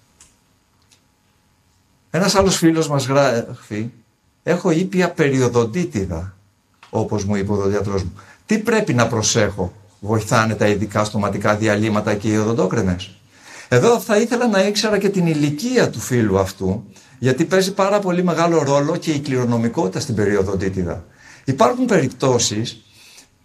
Ένας 2.17 2.35
άλλος 2.35 2.57
φίλος 2.57 2.89
μας 2.89 3.07
γράφει 3.07 3.91
«Έχω 4.43 4.71
ήπια 4.71 5.11
περιοδοντίτιδα», 5.11 6.37
όπως 6.91 7.25
μου 7.25 7.37
είπε 7.37 7.53
ο 7.53 7.57
δοντιατρός 7.57 8.03
μου. 8.03 8.13
Τι 8.47 8.59
πρέπει 8.59 8.95
να 8.95 9.07
προσέχω, 9.07 9.73
βοηθάνε 10.01 10.55
τα 10.55 10.67
ειδικά 10.67 11.05
στοματικά 11.05 11.57
διαλύματα 11.57 12.15
και 12.15 12.29
οι 12.29 12.37
οδοντόκρεμες. 12.37 13.11
Εδώ 13.69 14.01
θα 14.01 14.19
ήθελα 14.19 14.49
να 14.49 14.67
ήξερα 14.67 14.99
και 14.99 15.09
την 15.09 15.27
ηλικία 15.27 15.91
του 15.91 16.01
φίλου 16.01 16.39
αυτού, 16.39 16.85
γιατί 17.19 17.45
παίζει 17.45 17.73
πάρα 17.73 17.99
πολύ 17.99 18.25
μεγάλο 18.25 18.63
ρόλο 18.63 18.97
και 18.97 19.11
η 19.11 19.19
κληρονομικότητα 19.19 20.01
στην 20.01 20.15
περιοδοντίτιδα. 20.15 21.05
Υπάρχουν 21.45 21.85
περιπτώσεις 21.85 22.85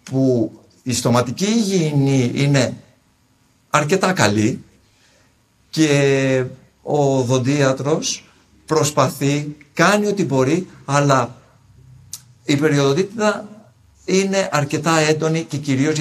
που 0.02 0.52
η 0.82 0.92
στοματική 0.92 1.44
υγιεινή 1.46 2.32
είναι 2.34 2.76
αρκετά 3.70 4.12
καλή 4.12 4.64
και 5.70 6.44
ο 6.82 7.18
οδοντίατρος 7.18 8.26
προσπαθεί, 8.66 9.56
κάνει 9.74 10.06
ό,τι 10.06 10.24
μπορεί, 10.24 10.66
αλλά 10.84 11.36
η 12.44 12.56
περιοδοτήτητα 12.56 13.48
είναι 14.04 14.48
αρκετά 14.52 14.98
έντονη 14.98 15.42
και 15.42 15.56
κυρίως 15.56 15.96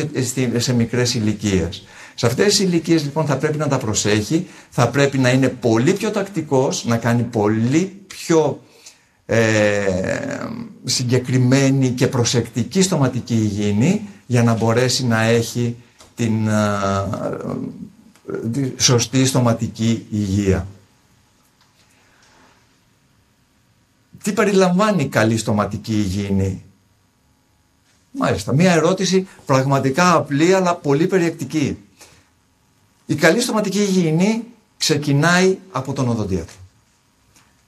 σε 0.58 0.74
μικρές 0.74 1.14
ηλικίες. 1.14 1.84
Σε 2.16 2.26
αυτές 2.26 2.46
τις 2.46 2.60
ηλικίες 2.60 3.04
λοιπόν 3.04 3.26
θα 3.26 3.38
πρέπει 3.38 3.58
να 3.58 3.68
τα 3.68 3.78
προσέχει, 3.78 4.48
θα 4.70 4.88
πρέπει 4.90 5.18
να 5.18 5.30
είναι 5.30 5.48
πολύ 5.48 5.94
πιο 5.94 6.10
τακτικός, 6.12 6.86
να 6.86 6.98
κάνει 6.98 7.24
πολύ 7.24 8.02
πιο 8.08 8.62
ε, 9.26 9.40
συγκεκριμένη 10.84 11.90
και 11.90 12.08
προσεκτική 12.08 12.82
στοματική 12.82 13.34
υγιεινή 13.36 14.02
για 14.26 14.44
να 14.44 14.54
μπορέσει 14.54 15.06
να 15.06 15.22
έχει 15.22 15.76
την 16.16 16.34
σωστή 18.78 19.26
στοματική 19.26 20.06
υγεία. 20.12 20.68
Τι 24.24 24.34
περιλαμβάνει 24.34 25.08
καλή 25.08 25.38
στοματική 25.38 25.94
υγιεινή; 25.94 26.64
Μάλιστα, 28.12 28.54
μία 28.54 28.72
ερώτηση 28.72 29.28
πραγματικά 29.46 30.14
απλή 30.14 30.54
αλλά 30.54 30.76
πολύ 30.76 31.08
περιεκτική. 31.08 31.78
Η 33.06 33.16
καλή 33.16 33.42
στοματική 33.42 33.80
υγιεινή 33.80 34.44
ξεκινάει 34.78 35.58
από 35.72 35.94
τον 35.94 36.10
οδοντίατρο. 36.10 36.56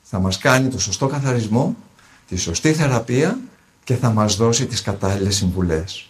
Θα 0.03 0.19
μας 0.19 0.37
κάνει 0.37 0.69
το 0.69 0.79
σωστό 0.79 1.07
καθαρισμό, 1.07 1.75
τη 2.27 2.35
σωστή 2.35 2.73
θεραπεία 2.73 3.39
και 3.83 3.95
θα 3.95 4.09
μας 4.09 4.35
δώσει 4.35 4.65
τις 4.65 4.81
κατάλληλες 4.81 5.35
συμβουλές. 5.35 6.09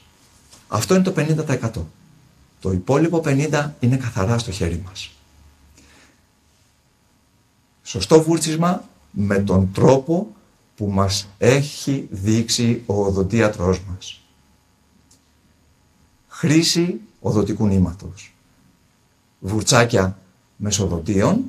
Αυτό 0.68 0.96
είναι 0.96 1.04
το 1.04 1.14
50%. 1.18 1.86
Το 2.60 2.72
υπόλοιπο 2.72 3.22
50% 3.26 3.70
είναι 3.80 3.98
καθαρά 3.98 4.38
στο 4.38 4.52
χέρι 4.52 4.84
μας. 4.86 5.12
Σωστό 7.84 8.22
βούρτσισμα 8.22 8.84
με 9.16 9.40
τον 9.40 9.72
τρόπο 9.72 10.36
που 10.76 10.88
μας 10.88 11.28
έχει 11.38 12.08
δείξει 12.12 12.84
ο 12.86 13.06
οδοντίατρός 13.06 13.82
μας. 13.90 14.22
Χρήση 16.28 17.00
οδοτικού 17.20 17.68
νήματος. 17.68 18.34
Βουρτσάκια 19.40 20.18
μεσοδοτίων 20.56 21.44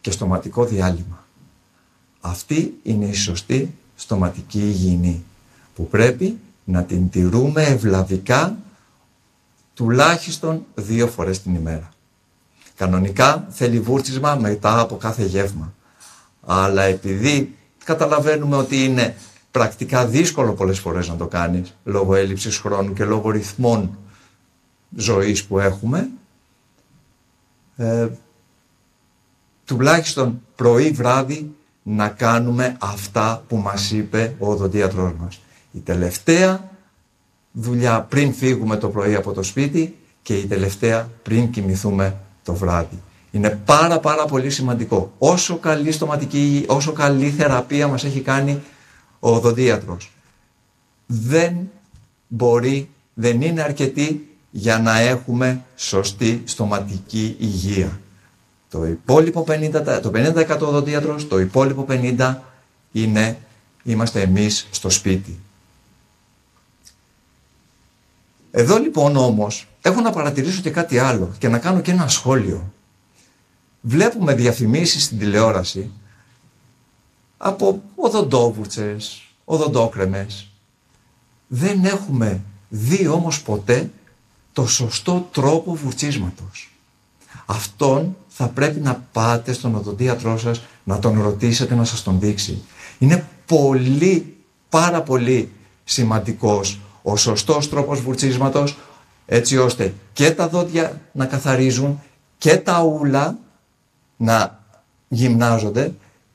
και 0.00 0.10
στοματικό 0.10 0.64
διάλειμμα. 0.64 1.24
Αυτή 2.20 2.78
είναι 2.82 3.06
η 3.06 3.12
σωστή 3.12 3.74
στοματική 3.96 4.60
υγιεινή 4.60 5.24
που 5.74 5.88
πρέπει 5.88 6.38
να 6.64 6.84
την 6.84 7.10
τηρούμε 7.10 7.62
ευλαβικά 7.62 8.58
τουλάχιστον 9.74 10.64
δύο 10.74 11.06
φορές 11.06 11.42
την 11.42 11.54
ημέρα. 11.54 11.88
Κανονικά 12.76 13.46
θέλει 13.50 13.80
βούρτσισμα 13.80 14.34
μετά 14.34 14.80
από 14.80 14.96
κάθε 14.96 15.24
γεύμα. 15.24 15.72
Αλλά 16.44 16.82
επειδή 16.82 17.54
καταλαβαίνουμε 17.84 18.56
ότι 18.56 18.84
είναι 18.84 19.14
πρακτικά 19.50 20.06
δύσκολο 20.06 20.52
πολλές 20.52 20.78
φορές 20.78 21.08
να 21.08 21.16
το 21.16 21.26
κάνεις 21.26 21.74
λόγω 21.84 22.14
έλλειψης 22.14 22.58
χρόνου 22.58 22.92
και 22.92 23.04
λόγω 23.04 23.30
ρυθμών 23.30 23.98
ζωής 24.96 25.44
που 25.44 25.58
έχουμε 25.58 26.08
ε, 27.76 28.08
τουλάχιστον 29.64 30.42
πρωί 30.56 30.90
βράδυ 30.90 31.54
να 31.82 32.08
κάνουμε 32.08 32.76
αυτά 32.80 33.44
που 33.48 33.56
μας 33.56 33.90
είπε 33.90 34.34
ο 34.38 34.50
οδοντίατρός 34.50 35.12
μας. 35.18 35.40
Η 35.72 35.78
τελευταία 35.78 36.70
δουλειά 37.52 38.00
πριν 38.00 38.32
φύγουμε 38.32 38.76
το 38.76 38.88
πρωί 38.88 39.14
από 39.14 39.32
το 39.32 39.42
σπίτι 39.42 39.96
και 40.22 40.36
η 40.36 40.46
τελευταία 40.46 41.08
πριν 41.22 41.50
κοιμηθούμε 41.50 42.16
το 42.44 42.54
βράδυ. 42.54 43.02
Είναι 43.30 43.50
πάρα 43.64 44.00
πάρα 44.00 44.24
πολύ 44.24 44.50
σημαντικό. 44.50 45.12
Όσο 45.18 45.56
καλή 45.56 45.92
στοματική, 45.92 46.64
όσο 46.68 46.92
καλή 46.92 47.30
θεραπεία 47.30 47.88
μας 47.88 48.04
έχει 48.04 48.20
κάνει 48.20 48.62
ο 49.20 49.30
οδοντίατρος. 49.30 50.12
Δεν 51.06 51.70
μπορεί, 52.28 52.88
δεν 53.14 53.40
είναι 53.40 53.62
αρκετή 53.62 54.28
για 54.50 54.78
να 54.78 54.98
έχουμε 54.98 55.64
σωστή 55.76 56.42
στοματική 56.44 57.36
υγεία. 57.38 58.00
Το 58.70 58.86
υπόλοιπο 58.86 59.44
50%, 59.48 60.00
το 60.02 60.10
50% 60.14 60.58
οδοντίατρος, 60.60 61.28
το 61.28 61.38
υπόλοιπο 61.38 61.86
50% 61.88 62.34
είναι, 62.92 63.38
είμαστε 63.82 64.20
εμείς 64.20 64.68
στο 64.70 64.90
σπίτι. 64.90 65.38
Εδώ 68.50 68.78
λοιπόν 68.78 69.16
όμως 69.16 69.68
έχω 69.82 70.00
να 70.00 70.10
παρατηρήσω 70.10 70.60
και 70.60 70.70
κάτι 70.70 70.98
άλλο 70.98 71.30
και 71.38 71.48
να 71.48 71.58
κάνω 71.58 71.80
και 71.80 71.90
ένα 71.90 72.08
σχόλιο. 72.08 72.72
Βλέπουμε 73.80 74.34
διαφημίσεις 74.34 75.04
στην 75.04 75.18
τηλεόραση 75.18 75.90
από 77.36 77.82
οδοντόβουρτσες, 77.94 79.22
οδοντόκρεμες. 79.44 80.50
Δεν 81.46 81.84
έχουμε 81.84 82.40
δει 82.68 83.06
όμως 83.06 83.42
ποτέ 83.42 83.90
το 84.52 84.66
σωστό 84.66 85.28
τρόπο 85.32 85.74
βουρτσίσματος. 85.74 86.70
Αυτόν 87.46 88.16
θα 88.28 88.48
πρέπει 88.48 88.80
να 88.80 89.04
πάτε 89.12 89.52
στον 89.52 89.74
οδοντίατρό 89.74 90.38
σας, 90.38 90.62
να 90.84 90.98
τον 90.98 91.22
ρωτήσετε 91.22 91.74
να 91.74 91.84
σας 91.84 92.02
τον 92.02 92.20
δείξει. 92.20 92.62
Είναι 92.98 93.26
πολύ, 93.46 94.36
πάρα 94.68 95.02
πολύ 95.02 95.52
σημαντικός 95.84 96.80
ο 97.02 97.16
σωστός 97.16 97.68
τρόπος 97.68 98.00
βουρτσίσματος, 98.00 98.76
έτσι 99.26 99.58
ώστε 99.58 99.94
και 100.12 100.30
τα 100.30 100.48
δόντια 100.48 101.00
να 101.12 101.26
καθαρίζουν 101.26 102.00
και 102.38 102.56
τα 102.56 102.82
ούλα 102.82 103.38
να 104.20 104.60
γυμνάζονται 105.08 105.92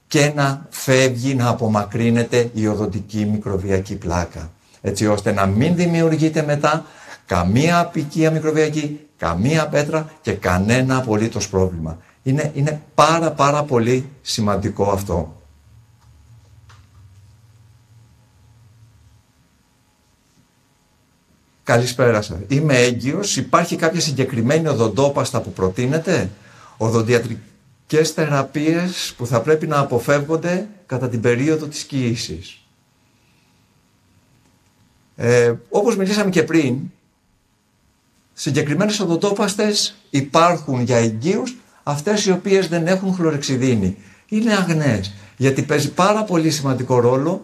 και 0.07 0.31
να 0.35 0.65
φεύγει, 0.69 1.35
να 1.35 1.47
απομακρύνεται 1.47 2.49
η 2.53 2.67
οδοντική 2.67 3.25
μικροβιακή 3.25 3.95
πλάκα. 3.95 4.51
Έτσι 4.81 5.07
ώστε 5.07 5.31
να 5.31 5.45
μην 5.45 5.75
δημιουργείται 5.75 6.43
μετά 6.43 6.85
καμία 7.25 7.79
απικία 7.79 8.31
μικροβιακή, 8.31 8.99
καμία 9.17 9.67
πέτρα 9.67 10.09
και 10.21 10.31
κανένα 10.31 10.97
απολύτως 10.97 11.49
πρόβλημα. 11.49 11.97
Είναι, 12.23 12.51
είναι 12.55 12.81
πάρα 12.95 13.31
πάρα 13.31 13.63
πολύ 13.63 14.09
σημαντικό 14.21 14.91
αυτό. 14.91 15.41
Καλησπέρα 21.63 22.21
σας. 22.21 22.37
Είμαι 22.47 22.77
έγκυος. 22.77 23.37
Υπάρχει 23.37 23.75
κάποια 23.75 23.99
συγκεκριμένη 23.99 24.67
οδοντόπαστα 24.67 25.41
που 25.41 25.51
προτείνετε; 25.51 26.29
Οδοντιατρικές 27.87 28.11
θεραπείες 28.11 29.13
που 29.17 29.25
θα 29.25 29.41
πρέπει 29.41 29.67
να 29.67 29.79
αποφεύγονται 29.79 30.67
κατά 30.85 31.09
την 31.09 31.21
περίοδο 31.21 31.65
της 31.65 31.83
κοίησης. 31.83 32.59
Ε, 35.15 35.53
όπως 35.69 35.97
μιλήσαμε 35.97 36.29
και 36.29 36.43
πριν, 36.43 36.79
συγκεκριμένες 38.33 38.99
οδοντόπαστες 38.99 39.95
υπάρχουν 40.09 40.81
για 40.81 40.97
εγγύους, 40.97 41.55
αυτές 41.83 42.25
οι 42.25 42.31
οποίες 42.31 42.67
δεν 42.67 42.87
έχουν 42.87 43.13
χλωρεξιδίνη. 43.13 43.97
Είναι 44.29 44.53
αγνές, 44.53 45.13
γιατί 45.37 45.61
παίζει 45.61 45.91
πάρα 45.91 46.23
πολύ 46.23 46.51
σημαντικό 46.51 46.99
ρόλο 46.99 47.41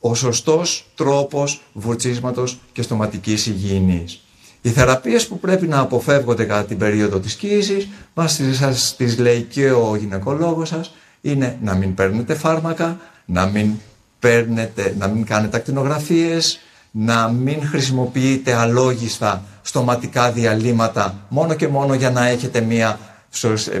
ο 0.00 0.14
σωστός 0.14 0.90
τρόπος 0.94 1.62
βουρτσίσματος 1.72 2.60
και 2.72 2.82
στοματικής 2.82 3.46
υγιεινής. 3.46 4.23
Οι 4.64 4.70
θεραπείες 4.70 5.26
που 5.26 5.38
πρέπει 5.38 5.66
να 5.66 5.78
αποφεύγονται 5.78 6.44
κατά 6.44 6.64
την 6.64 6.78
περίοδο 6.78 7.18
της 7.18 7.34
κοίησης, 7.34 7.88
μας 8.14 8.40
σας 8.52 8.96
τις 8.96 9.18
λέει 9.18 9.42
και 9.42 9.70
ο 9.70 9.96
γυναικολόγος 9.96 10.68
σας, 10.68 10.94
είναι 11.20 11.58
να 11.62 11.74
μην 11.74 11.94
παίρνετε 11.94 12.34
φάρμακα, 12.34 12.98
να 13.24 13.46
μην, 13.46 13.70
παίρνετε, 14.18 14.94
να 14.98 15.06
μην 15.06 15.24
κάνετε 15.24 15.56
ακτινογραφίες, 15.56 16.60
να 16.90 17.28
μην 17.28 17.66
χρησιμοποιείτε 17.66 18.54
αλόγιστα 18.54 19.42
στοματικά 19.62 20.32
διαλύματα 20.32 21.14
μόνο 21.28 21.54
και 21.54 21.68
μόνο 21.68 21.94
για 21.94 22.10
να 22.10 22.26
έχετε 22.26 22.60
μία, 22.60 22.98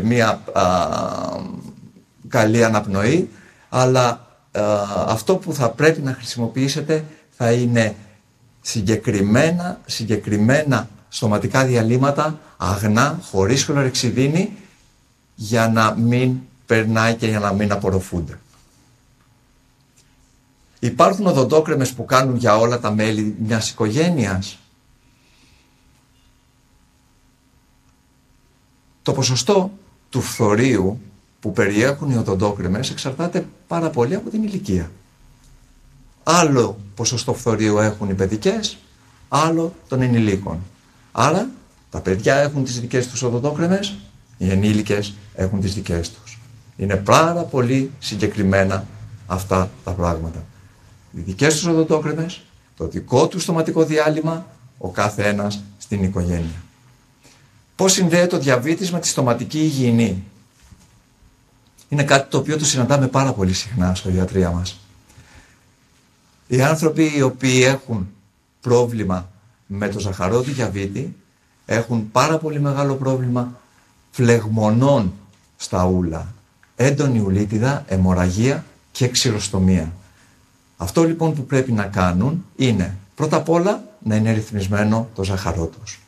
μία 0.02 0.40
καλή 2.28 2.64
αναπνοή, 2.64 3.30
αλλά 3.68 4.26
ε, 4.52 4.60
αυτό 5.06 5.36
που 5.36 5.54
θα 5.54 5.68
πρέπει 5.68 6.00
να 6.00 6.12
χρησιμοποιήσετε 6.12 7.04
θα 7.36 7.52
είναι 7.52 7.94
συγκεκριμένα, 8.66 9.80
συγκεκριμένα 9.86 10.88
στοματικά 11.08 11.64
διαλύματα, 11.64 12.40
αγνά, 12.56 13.18
χωρίς 13.22 13.64
χλωρεξιδίνη, 13.64 14.56
για 15.34 15.68
να 15.68 15.94
μην 15.94 16.38
περνάει 16.66 17.14
και 17.14 17.26
για 17.26 17.38
να 17.38 17.52
μην 17.52 17.72
απορροφούνται. 17.72 18.38
Υπάρχουν 20.78 21.26
οδοντόκρεμες 21.26 21.92
που 21.92 22.04
κάνουν 22.04 22.36
για 22.36 22.56
όλα 22.56 22.80
τα 22.80 22.90
μέλη 22.90 23.36
μιας 23.38 23.70
οικογένειας. 23.70 24.58
Το 29.02 29.12
ποσοστό 29.12 29.72
του 30.10 30.20
φθορείου 30.20 31.00
που 31.40 31.52
περιέχουν 31.52 32.10
οι 32.10 32.16
οδοντόκρεμες 32.16 32.90
εξαρτάται 32.90 33.46
πάρα 33.66 33.90
πολύ 33.90 34.14
από 34.14 34.30
την 34.30 34.42
ηλικία. 34.42 34.90
Άλλο 36.26 36.78
ποσοστό 36.94 37.34
φθορείου 37.34 37.78
έχουν 37.78 38.10
οι 38.10 38.14
παιδικές, 38.14 38.78
άλλο 39.28 39.74
των 39.88 40.02
ενηλίκων. 40.02 40.58
Άρα 41.12 41.48
τα 41.90 42.00
παιδιά 42.00 42.34
έχουν 42.36 42.64
τις 42.64 42.80
δικές 42.80 43.08
τους 43.08 43.22
οδοντόκρεμες, 43.22 43.94
οι 44.38 44.50
ενήλικες 44.50 45.14
έχουν 45.34 45.60
τις 45.60 45.74
δικές 45.74 46.10
τους. 46.10 46.38
Είναι 46.76 46.96
πάρα 46.96 47.42
πολύ 47.42 47.90
συγκεκριμένα 47.98 48.86
αυτά 49.26 49.70
τα 49.84 49.90
πράγματα. 49.90 50.44
Οι 51.12 51.20
δικές 51.20 51.54
τους 51.54 51.66
οδοντόκρεμες, 51.66 52.42
το 52.76 52.88
δικό 52.88 53.28
τους 53.28 53.42
στοματικό 53.42 53.84
διάλειμμα, 53.84 54.46
ο 54.78 54.88
κάθε 54.88 55.22
ένας 55.28 55.62
στην 55.78 56.02
οικογένεια. 56.02 56.62
Πώς 57.76 57.92
συνδέεται 57.92 58.26
το 58.26 58.38
διαβήτης 58.38 58.92
με 58.92 59.00
τη 59.00 59.08
στοματική 59.08 59.58
υγιεινή; 59.58 60.24
Είναι 61.88 62.04
κάτι 62.04 62.30
το 62.30 62.38
οποίο 62.38 62.58
το 62.58 62.64
συναντάμε 62.64 63.08
πάρα 63.08 63.32
πολύ 63.32 63.52
συχνά 63.52 63.94
στο 63.94 64.10
ιατρία 64.10 64.50
μας. 64.50 64.78
Οι 66.46 66.62
άνθρωποι 66.62 67.12
οι 67.16 67.22
οποίοι 67.22 67.62
έχουν 67.64 68.08
πρόβλημα 68.60 69.30
με 69.66 69.88
το 69.88 69.98
ζαχαρόδι 69.98 70.50
διαβήτη 70.50 71.16
έχουν 71.66 72.10
πάρα 72.10 72.38
πολύ 72.38 72.60
μεγάλο 72.60 72.94
πρόβλημα 72.94 73.60
φλεγμονών 74.10 75.12
στα 75.56 75.84
ούλα, 75.86 76.34
έντονη 76.76 77.20
ουλίτιδα, 77.20 77.84
αιμορραγία 77.88 78.64
και 78.92 79.08
ξηροστομία. 79.08 79.92
Αυτό 80.76 81.04
λοιπόν 81.04 81.34
που 81.34 81.44
πρέπει 81.46 81.72
να 81.72 81.84
κάνουν 81.84 82.44
είναι 82.56 82.96
πρώτα 83.14 83.36
απ' 83.36 83.48
όλα 83.48 83.84
να 84.02 84.16
είναι 84.16 84.32
ρυθμισμένο 84.32 85.08
το 85.14 85.24
ζαχαρό 85.24 85.66
τους. 85.66 86.00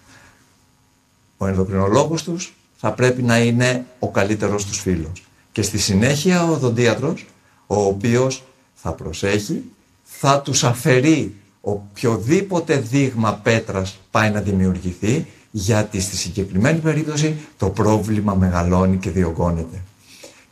Ο 1.37 1.47
ενδοκρινολόγος 1.47 2.23
τους 2.23 2.55
θα 2.77 2.93
πρέπει 2.93 3.23
να 3.23 3.39
είναι 3.39 3.87
ο 3.99 4.11
καλύτερος 4.11 4.65
τους 4.65 4.81
φίλος. 4.81 5.25
Και 5.53 5.63
στη 5.63 5.79
συνέχεια 5.79 6.45
ο 6.45 6.53
οδοντίατρος, 6.53 7.27
ο 7.67 7.83
οποίος 7.83 8.45
θα 8.75 8.93
προσέχει, 8.93 9.71
θα 10.19 10.41
τους 10.41 10.65
αφαιρεί 10.65 11.35
οποιοδήποτε 11.61 12.77
δείγμα 12.77 13.35
πέτρας 13.35 13.99
πάει 14.11 14.31
να 14.31 14.41
δημιουργηθεί, 14.41 15.27
γιατί 15.51 16.01
στη 16.01 16.17
συγκεκριμένη 16.17 16.79
περίπτωση 16.79 17.37
το 17.57 17.71
πρόβλημα 17.71 18.35
μεγαλώνει 18.35 18.97
και 18.97 19.11
διωγγώνεται. 19.11 19.83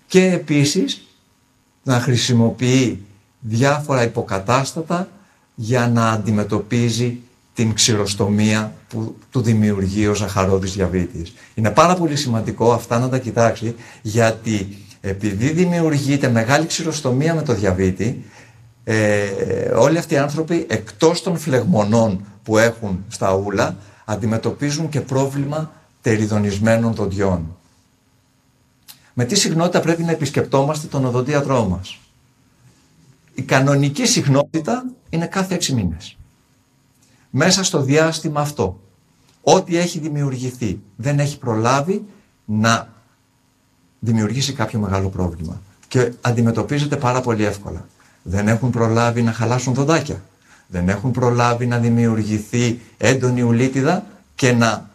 Και 0.07 0.25
επίσης 0.25 1.07
να 1.83 2.01
χρησιμοποιεί 2.01 3.03
διάφορα 3.41 4.03
υποκατάστατα 4.03 5.09
για 5.55 5.89
να 5.89 6.11
αντιμετωπίζει 6.11 7.19
την 7.55 7.75
ξηροστομία 7.75 8.75
που 8.89 9.17
του 9.31 9.41
δημιουργεί 9.41 10.07
ο 10.07 10.15
ζαχαρόδης 10.15 10.73
διαβήτης. 10.73 11.35
Είναι 11.55 11.71
πάρα 11.71 11.95
πολύ 11.95 12.17
σημαντικό 12.17 12.73
αυτά 12.73 12.99
να 12.99 13.09
τα 13.09 13.19
κοιτάξει 13.19 13.75
γιατί 14.03 14.77
επειδή 15.01 15.51
δημιουργείται 15.51 16.29
μεγάλη 16.29 16.67
ξηροστομία 16.67 17.35
με 17.35 17.43
το 17.43 17.55
διαβήτη 17.55 18.25
ε, 18.85 19.71
όλοι 19.77 19.99
αυτοί 19.99 20.15
οι 20.15 20.19
άνθρωποι 20.19 20.67
εκτός 20.69 21.23
των 21.23 21.39
φλεγμονών 21.39 22.25
που 22.43 22.59
έχουν 22.59 23.05
στα 23.09 23.35
ούλα 23.35 23.77
αντιμετωπίζουν 24.05 24.89
και 24.89 25.01
πρόβλημα 25.01 25.73
τεριδονισμένων 26.01 26.95
δοντιών. 26.95 27.57
Με 29.13 29.25
τι 29.25 29.35
συχνότητα 29.35 29.81
πρέπει 29.81 30.03
να 30.03 30.11
επισκεπτόμαστε 30.11 30.87
τον 30.87 31.05
οδοντίατρό 31.05 31.65
μας; 31.69 31.99
Η 33.35 33.43
κανονική 33.43 34.07
συχνότητα 34.07 34.85
είναι 35.11 35.27
κάθε 35.27 35.55
έξι 35.55 35.75
μήνες. 35.75 36.17
Μέσα 37.31 37.65
στο 37.65 37.83
διάστημα 37.83 38.41
αυτό, 38.41 38.81
ό,τι 39.43 39.77
έχει 39.77 39.99
δημιουργηθεί 39.99 40.81
δεν 40.97 41.19
έχει 41.19 41.39
προλάβει 41.39 42.05
να 42.45 42.93
δημιουργήσει 43.99 44.53
κάποιο 44.53 44.79
μεγάλο 44.79 45.09
πρόβλημα 45.09 45.61
και 45.89 46.13
αντιμετωπίζεται 46.21 46.97
πάρα 46.97 47.21
πολύ 47.21 47.45
εύκολα. 47.45 47.87
Δεν 48.27 48.49
έχουν 48.49 48.71
προλάβει 48.71 49.23
να 49.23 49.33
χαλάσουν 49.33 49.75
δοντάκια. 49.75 50.23
Δεν 50.67 50.89
έχουν 50.89 51.11
προλάβει 51.11 51.67
να 51.67 51.79
δημιουργηθεί 51.79 52.81
έντονη 52.97 53.43
ουλίτιδα 53.43 54.07
και 54.35 54.53
να 54.53 54.91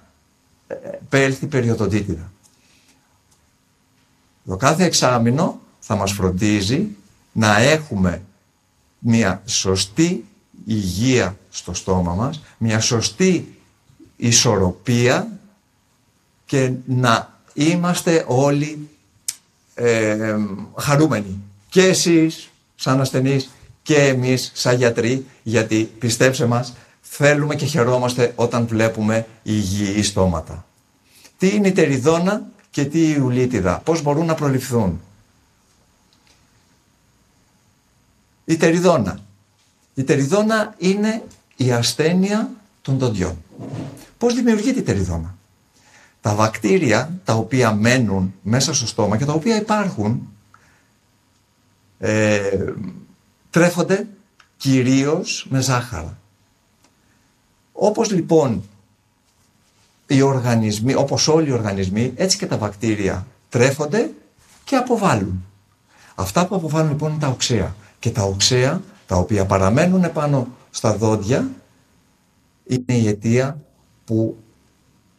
ε, 0.67 0.75
πέλθει 1.09 1.45
περιοδοντίτιδα. 1.45 2.31
Το 4.45 4.55
κάθε 4.55 4.83
εξάμεινο 4.83 5.59
θα 5.79 5.95
μας 5.95 6.11
φροντίζει 6.11 6.87
να 7.31 7.59
έχουμε 7.59 8.21
μια 8.99 9.41
σωστή 9.45 10.25
υγεία 10.65 11.37
στο 11.49 11.73
στόμα 11.73 12.13
μας, 12.13 12.41
μια 12.57 12.79
σωστή 12.79 13.57
ισορροπία 14.15 15.39
και 16.45 16.71
να 16.85 17.39
είμαστε 17.53 18.25
όλοι 18.27 18.89
ε, 19.73 20.35
χαρούμενοι. 20.75 21.39
Και 21.69 21.83
εσείς 21.83 22.48
σαν 22.79 23.01
ασθενείς 23.01 23.49
και 23.81 23.95
εμείς 23.95 24.51
σαν 24.53 24.75
γιατροί, 24.75 25.25
γιατί 25.43 25.91
πιστέψτε 25.99 26.45
μας, 26.45 26.73
θέλουμε 27.01 27.55
και 27.55 27.65
χαιρόμαστε 27.65 28.33
όταν 28.35 28.67
βλέπουμε 28.67 29.27
υγιή 29.43 30.03
στόματα. 30.03 30.65
Τι 31.37 31.55
είναι 31.55 31.67
η 31.67 31.71
τεριδόνα 31.71 32.47
και 32.69 32.85
τι 32.85 33.09
η 33.09 33.19
ουλίτιδα, 33.19 33.79
πώς 33.79 34.01
μπορούν 34.01 34.25
να 34.25 34.33
προληφθούν; 34.33 35.01
Η 38.45 38.57
τεριδόνα. 38.57 39.19
Η 39.93 40.03
τεριδόνα 40.03 40.75
είναι 40.77 41.23
η 41.55 41.71
ασθένεια 41.71 42.49
των 42.81 42.97
δοντιών. 42.97 43.43
Πώς 44.17 44.33
δημιουργείται 44.33 44.79
η 44.79 44.83
τεριδόνα; 44.83 45.35
Τα 46.21 46.35
βακτήρια 46.35 47.19
τα 47.23 47.33
οποία 47.33 47.73
μένουν 47.73 48.33
μέσα 48.41 48.73
στο 48.73 48.87
στόμα 48.87 49.17
και 49.17 49.25
τα 49.25 49.33
οποία 49.33 49.55
υπάρχουν 49.55 50.33
ε, 51.99 52.73
τρέφονται 53.49 54.07
κυρίως 54.57 55.47
με 55.49 55.61
ζάχαρα. 55.61 56.17
Όπως 57.71 58.11
λοιπόν 58.11 58.63
οι 60.07 60.21
οργανισμοί, 60.21 60.93
όπως 60.93 61.27
όλοι 61.27 61.49
οι 61.49 61.51
οργανισμοί, 61.51 62.13
έτσι 62.15 62.37
και 62.37 62.45
τα 62.45 62.57
βακτήρια 62.57 63.27
τρέφονται 63.49 64.11
και 64.63 64.75
αποβάλλουν. 64.75 65.45
Αυτά 66.15 66.47
που 66.47 66.55
αποβάλλουν 66.55 66.89
λοιπόν 66.89 67.11
είναι 67.11 67.19
τα 67.19 67.27
οξέα. 67.27 67.75
Και 67.99 68.11
τα 68.11 68.23
οξέα, 68.23 68.81
τα 69.07 69.15
οποία 69.15 69.45
παραμένουν 69.45 70.03
επάνω 70.03 70.47
στα 70.69 70.95
δόντια, 70.95 71.49
είναι 72.65 72.97
η 72.97 73.07
αιτία 73.07 73.61
που 74.05 74.37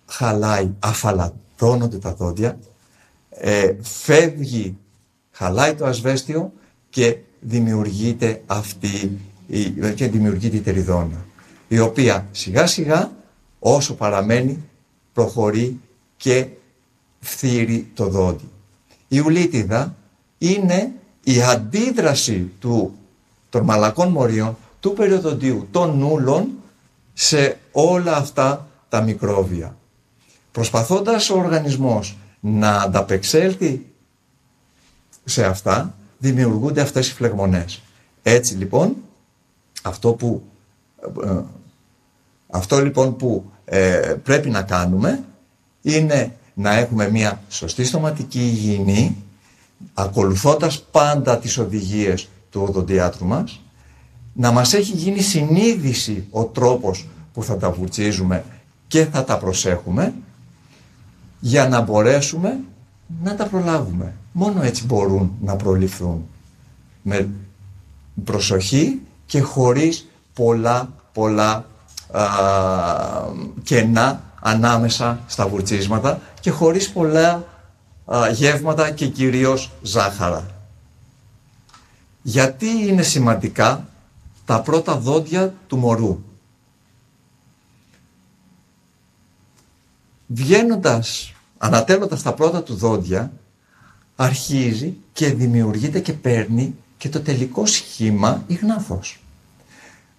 χαλάει, 0.06 0.70
αφαλατώνονται 0.78 1.98
τα 1.98 2.14
δόντια, 2.14 2.58
ε, 3.30 3.74
φεύγει, 3.82 4.76
χαλάει 5.30 5.74
το 5.74 5.86
ασβέστιο 5.86 6.52
και 6.90 7.16
δημιουργείται 7.40 8.42
αυτή 8.46 9.18
και 9.94 10.08
δημιουργείται 10.08 10.56
η 10.56 10.60
τεριδόνα 10.60 11.24
η 11.72 11.78
οποία 11.78 12.26
σιγά 12.30 12.66
σιγά 12.66 13.10
όσο 13.58 13.94
παραμένει 13.94 14.58
προχωρεί 15.12 15.80
και 16.16 16.46
φθύρει 17.20 17.90
το 17.94 18.06
δόντι. 18.06 18.48
Η 19.08 19.18
ουλίτιδα 19.18 19.94
είναι 20.38 20.92
η 21.24 21.42
αντίδραση 21.42 22.50
του, 22.60 22.94
των 23.48 23.64
μαλακών 23.64 24.08
μορίων, 24.08 24.56
του 24.80 24.92
περιοδοντίου, 24.92 25.68
των 25.70 25.98
νούλων 25.98 26.48
σε 27.12 27.58
όλα 27.72 28.16
αυτά 28.16 28.68
τα 28.88 29.00
μικρόβια. 29.00 29.76
Προσπαθώντας 30.52 31.30
ο 31.30 31.38
οργανισμός 31.38 32.16
να 32.40 32.76
ανταπεξέλθει 32.76 33.86
σε 35.24 35.44
αυτά, 35.44 35.94
δημιουργούνται 36.20 36.80
αυτές 36.80 37.08
οι 37.08 37.12
φλεγμονές. 37.12 37.82
Έτσι 38.22 38.54
λοιπόν, 38.54 38.96
αυτό 39.82 40.12
που, 40.12 40.42
ε, 41.24 41.40
αυτό 42.50 42.80
λοιπόν 42.80 43.16
που 43.16 43.50
ε, 43.64 44.14
πρέπει 44.22 44.50
να 44.50 44.62
κάνουμε 44.62 45.24
είναι 45.82 46.34
να 46.54 46.74
έχουμε 46.74 47.10
μια 47.10 47.42
σωστή 47.48 47.84
στοματική 47.84 48.40
υγιεινή, 48.40 49.16
ακολουθώντας 49.94 50.82
πάντα 50.90 51.38
τις 51.38 51.58
οδηγίες 51.58 52.28
του 52.50 52.64
οδοντιάτρου 52.68 53.26
μας, 53.26 53.60
να 54.32 54.50
μας 54.50 54.72
έχει 54.74 54.92
γίνει 54.92 55.20
συνείδηση 55.20 56.26
ο 56.30 56.44
τρόπος 56.44 57.08
που 57.32 57.42
θα 57.44 57.56
τα 57.56 57.70
βουρτσίζουμε 57.70 58.44
και 58.86 59.04
θα 59.04 59.24
τα 59.24 59.38
προσέχουμε, 59.38 60.14
για 61.40 61.68
να 61.68 61.80
μπορέσουμε 61.80 62.60
να 63.22 63.34
τα 63.34 63.46
προλάβουμε. 63.46 64.14
Μόνο 64.32 64.62
έτσι 64.62 64.84
μπορούν 64.86 65.32
να 65.40 65.56
προληφθούν. 65.56 66.28
Με 67.02 67.28
προσοχή 68.24 69.00
και 69.26 69.40
χωρίς 69.40 70.08
πολλά 70.34 70.88
πολλά 71.12 71.64
α, 72.10 72.24
κενά 73.62 74.22
ανάμεσα 74.40 75.20
στα 75.26 75.48
βουρτσίσματα 75.48 76.20
και 76.40 76.50
χωρίς 76.50 76.92
πολλά 76.92 77.44
α, 78.04 78.28
γεύματα 78.28 78.90
και 78.90 79.06
κυρίως 79.06 79.70
ζάχαρα. 79.82 80.46
Γιατί 82.22 82.66
είναι 82.66 83.02
σημαντικά 83.02 83.88
τα 84.44 84.60
πρώτα 84.60 84.98
δόντια 84.98 85.54
του 85.66 85.76
μωρού; 85.76 86.18
Βγαίνοντας, 90.26 91.32
ανατέλλοντας 91.58 92.22
τα 92.22 92.34
πρώτα 92.34 92.62
του 92.62 92.74
δόντια, 92.74 93.32
αρχίζει 94.22 94.96
και 95.12 95.32
δημιουργείται 95.32 96.00
και 96.00 96.12
παίρνει 96.12 96.74
και 96.96 97.08
το 97.08 97.20
τελικό 97.20 97.66
σχήμα 97.66 98.44
ιγνάθος. 98.46 99.20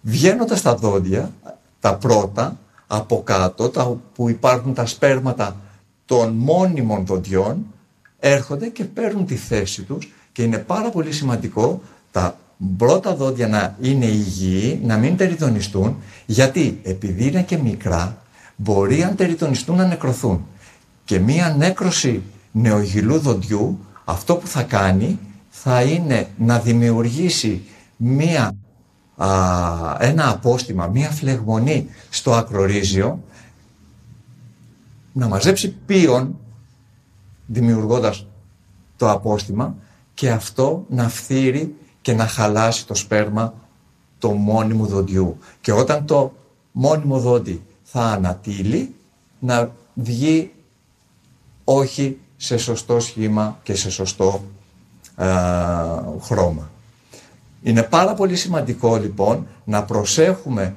Βγαίνοντας 0.01 0.61
τα 0.61 0.75
δόντια, 0.75 1.31
τα 1.79 1.95
πρώτα, 1.95 2.57
από 2.87 3.23
κάτω, 3.23 3.69
τα, 3.69 3.97
που 4.15 4.29
υπάρχουν 4.29 4.73
τα 4.73 4.85
σπέρματα 4.85 5.55
των 6.05 6.33
μόνιμων 6.33 7.05
δοντιών, 7.05 7.65
έρχονται 8.19 8.67
και 8.67 8.83
παίρνουν 8.83 9.25
τη 9.25 9.35
θέση 9.35 9.81
τους 9.81 10.11
και 10.31 10.43
είναι 10.43 10.57
πάρα 10.57 10.89
πολύ 10.89 11.11
σημαντικό 11.11 11.81
τα 12.11 12.37
πρώτα 12.77 13.15
δόντια 13.15 13.47
να 13.47 13.77
είναι 13.81 14.05
υγιή, 14.05 14.79
να 14.83 14.97
μην 14.97 15.17
τεριτονιστούν, 15.17 15.95
γιατί 16.25 16.79
επειδή 16.83 17.27
είναι 17.27 17.43
και 17.43 17.57
μικρά, 17.57 18.17
μπορεί 18.55 19.03
αν 19.03 19.15
τεριτονιστούν 19.15 19.75
να 19.75 19.85
νεκρωθούν. 19.85 20.45
Και 21.05 21.19
μία 21.19 21.55
νέκρωση 21.57 22.21
νεογυλού 22.51 23.19
δοντιού, 23.19 23.79
αυτό 24.05 24.35
που 24.35 24.47
θα 24.47 24.63
κάνει 24.63 25.19
θα 25.49 25.81
είναι 25.81 26.27
να 26.37 26.59
δημιουργήσει 26.59 27.61
μία, 27.97 28.55
ένα 29.99 30.29
απόστημα, 30.29 30.87
μία 30.87 31.09
φλεγμονή 31.09 31.87
στο 32.09 32.33
ακρορίζιο, 32.33 33.23
να 35.13 35.27
μαζέψει 35.27 35.75
πίον, 35.85 36.39
δημιουργώντας 37.45 38.27
το 38.97 39.11
απόστημα, 39.11 39.75
και 40.13 40.31
αυτό 40.31 40.85
να 40.89 41.09
φθείρει 41.09 41.75
και 42.01 42.13
να 42.13 42.27
χαλάσει 42.27 42.87
το 42.87 42.95
σπέρμα 42.95 43.53
το 44.17 44.31
μόνιμου 44.31 44.85
δοντιού. 44.85 45.37
Και 45.61 45.71
όταν 45.71 46.05
το 46.05 46.33
μόνιμο 46.71 47.19
δόντι 47.19 47.63
θα 47.83 48.01
ανατείλει, 48.01 48.95
να 49.39 49.71
βγει 49.93 50.51
όχι 51.63 52.17
σε 52.43 52.57
σωστό 52.57 52.99
σχήμα 52.99 53.59
και 53.63 53.75
σε 53.75 53.89
σωστό 53.89 54.43
χρώμα. 56.21 56.69
Είναι 57.63 57.83
πάρα 57.83 58.13
πολύ 58.13 58.35
σημαντικό 58.35 58.95
λοιπόν 58.95 59.47
να 59.63 59.83
προσέχουμε 59.83 60.75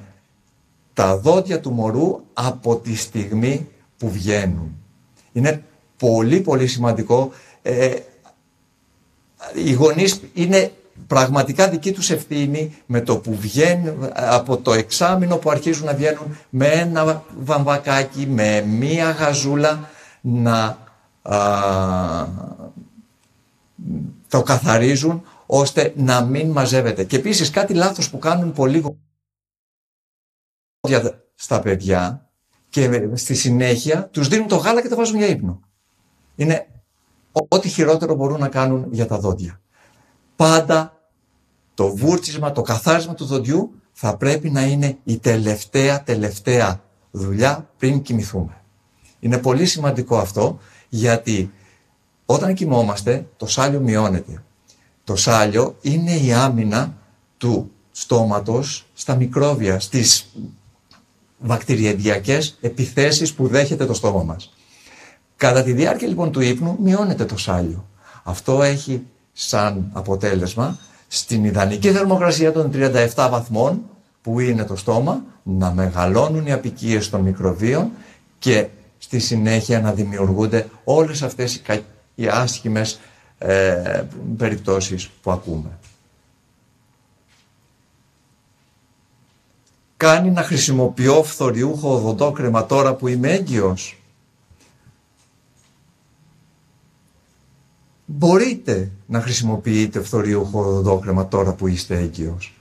τα 0.93 1.17
δόντια 1.17 1.59
του 1.59 1.71
μωρού 1.71 2.19
από 2.33 2.75
τη 2.75 2.95
στιγμή 2.95 3.67
που 3.97 4.09
βγαίνουν. 4.11 4.75
Είναι 5.31 5.63
πολύ 5.97 6.39
πολύ 6.39 6.67
σημαντικό. 6.67 7.31
Ε, 7.61 7.93
οι 9.53 9.71
γονείς 9.71 10.21
είναι 10.33 10.71
πραγματικά 11.07 11.69
δική 11.69 11.91
τους 11.91 12.09
ευθύνη 12.09 12.75
με 12.85 13.01
το 13.01 13.17
που 13.17 13.35
βγαίνουν 13.35 14.09
από 14.13 14.57
το 14.57 14.73
εξάμεινο 14.73 15.37
που 15.37 15.49
αρχίζουν 15.49 15.85
να 15.85 15.93
βγαίνουν 15.93 16.37
με 16.49 16.67
ένα 16.67 17.23
βαμβακάκι, 17.39 18.27
με 18.27 18.61
μία 18.61 19.11
γαζούλα 19.11 19.89
να 20.21 20.83
το 24.27 24.41
καθαρίζουν 24.45 25.23
ώστε 25.45 25.93
να 25.95 26.21
μην 26.21 26.51
μαζεύεται. 26.51 27.03
Και 27.03 27.15
επίσης 27.15 27.49
κάτι 27.49 27.73
λάθος 27.73 28.09
που 28.09 28.17
κάνουν 28.17 28.53
πολύ 28.53 28.99
στα 31.35 31.59
παιδιά 31.59 32.29
και 32.69 33.09
στη 33.13 33.35
συνέχεια 33.35 34.07
τους 34.07 34.27
δίνουν 34.27 34.47
το 34.47 34.55
γάλα 34.55 34.81
και 34.81 34.87
το 34.87 34.95
βάζουν 34.95 35.17
για 35.17 35.27
ύπνο. 35.27 35.59
Είναι 36.35 36.67
ό,τι 37.31 37.69
χειρότερο 37.69 38.15
μπορούν 38.15 38.39
να 38.39 38.49
κάνουν 38.49 38.87
για 38.91 39.05
τα 39.05 39.19
δόντια. 39.19 39.61
Πάντα 40.35 41.09
το 41.73 41.95
βούρτσισμα, 41.95 42.51
το 42.51 42.61
καθάρισμα 42.61 43.13
του 43.13 43.25
δοντιού 43.25 43.71
θα 43.91 44.17
πρέπει 44.17 44.49
να 44.49 44.65
είναι 44.65 44.97
η 45.03 45.17
τελευταία, 45.17 46.03
τελευταία 46.03 46.83
δουλειά 47.11 47.69
πριν 47.77 48.01
κοιμηθούμε. 48.01 48.61
Είναι 49.19 49.37
πολύ 49.37 49.65
σημαντικό 49.65 50.17
αυτό 50.17 50.59
γιατί 50.95 51.51
όταν 52.25 52.53
κοιμόμαστε 52.53 53.25
το 53.37 53.45
σάλιο 53.45 53.79
μειώνεται. 53.79 54.43
Το 55.03 55.15
σάλιο 55.15 55.75
είναι 55.81 56.11
η 56.11 56.33
άμυνα 56.33 56.97
του 57.37 57.71
στόματος 57.91 58.85
στα 58.93 59.15
μικρόβια, 59.15 59.79
στις 59.79 60.25
βακτηριεντιακές 61.37 62.57
επιθέσεις 62.61 63.33
που 63.33 63.47
δέχεται 63.47 63.85
το 63.85 63.93
στόμα 63.93 64.23
μας. 64.23 64.53
Κατά 65.35 65.63
τη 65.63 65.73
διάρκεια 65.73 66.07
λοιπόν 66.07 66.31
του 66.31 66.41
ύπνου 66.41 66.77
μειώνεται 66.81 67.25
το 67.25 67.37
σάλιο. 67.37 67.85
Αυτό 68.23 68.63
έχει 68.63 69.01
σαν 69.33 69.89
αποτέλεσμα 69.93 70.77
στην 71.07 71.43
ιδανική 71.43 71.91
θερμοκρασία 71.91 72.51
των 72.51 72.71
37 72.73 73.27
βαθμών 73.31 73.81
που 74.21 74.39
είναι 74.39 74.63
το 74.63 74.75
στόμα 74.75 75.23
να 75.43 75.71
μεγαλώνουν 75.71 76.45
οι 76.45 76.51
απικίες 76.51 77.09
των 77.09 77.21
μικροβίων 77.21 77.91
και 78.39 78.67
στη 79.05 79.19
συνέχεια 79.19 79.81
να 79.81 79.93
δημιουργούνται 79.93 80.69
όλες 80.83 81.21
αυτές 81.21 81.55
οι, 81.55 81.59
κα... 81.59 81.79
οι 82.15 82.27
άσχημες 82.27 82.99
ε, 83.37 84.03
περιπτώσεις 84.37 85.09
που 85.21 85.31
ακούμε. 85.31 85.69
Κάνει 89.97 90.29
να 90.29 90.43
χρησιμοποιώ 90.43 91.23
φθοριούχο 91.23 91.95
οδοντόκρεμα 91.95 92.65
τώρα 92.65 92.93
που 92.95 93.07
είμαι 93.07 93.31
έγκυος. 93.31 93.97
μπορείτε 98.05 98.91
να 99.05 99.21
χρησιμοποιείτε 99.21 100.01
φθοριούχο 100.01 100.59
οδοντόκρεμα 100.59 101.27
τώρα 101.27 101.53
που 101.53 101.67
είστε 101.67 101.97
έγκυος. 101.97 102.53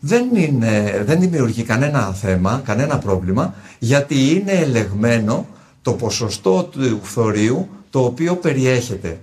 Δεν, 0.00 0.36
είναι, 0.36 1.02
δεν 1.06 1.20
δημιουργεί 1.20 1.62
κανένα 1.62 2.12
θέμα, 2.12 2.62
κανένα 2.64 2.98
πρόβλημα, 2.98 3.54
γιατί 3.78 4.30
είναι 4.30 4.52
ελεγμένο 4.52 5.46
το 5.82 5.92
ποσοστό 5.92 6.64
του 6.64 7.00
φθορείου 7.02 7.68
το 7.90 8.04
οποίο 8.04 8.36
περιέχεται 8.36 9.20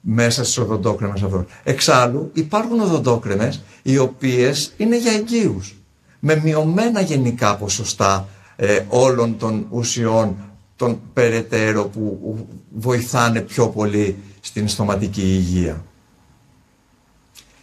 μέσα 0.00 0.44
στις 0.44 0.58
οδοντόκρεμες 0.58 1.22
αυτών. 1.22 1.46
Εξάλλου 1.62 2.30
υπάρχουν 2.34 2.80
οδοντόκρεμες 2.80 3.62
οι 3.82 3.98
οποίες 3.98 4.72
είναι 4.76 4.98
για 4.98 5.12
εγγύους, 5.12 5.74
με 6.18 6.40
μειωμένα 6.44 7.00
γενικά 7.00 7.56
ποσοστά 7.56 8.28
ε, 8.56 8.84
όλων 8.88 9.38
των 9.38 9.66
ουσιών 9.70 10.36
των 10.76 11.00
περαιτέρω 11.12 11.84
που 11.84 12.36
βοηθάνε 12.70 13.40
πιο 13.40 13.68
πολύ 13.68 14.16
στην 14.40 14.68
στοματική 14.68 15.22
υγεία. 15.22 15.84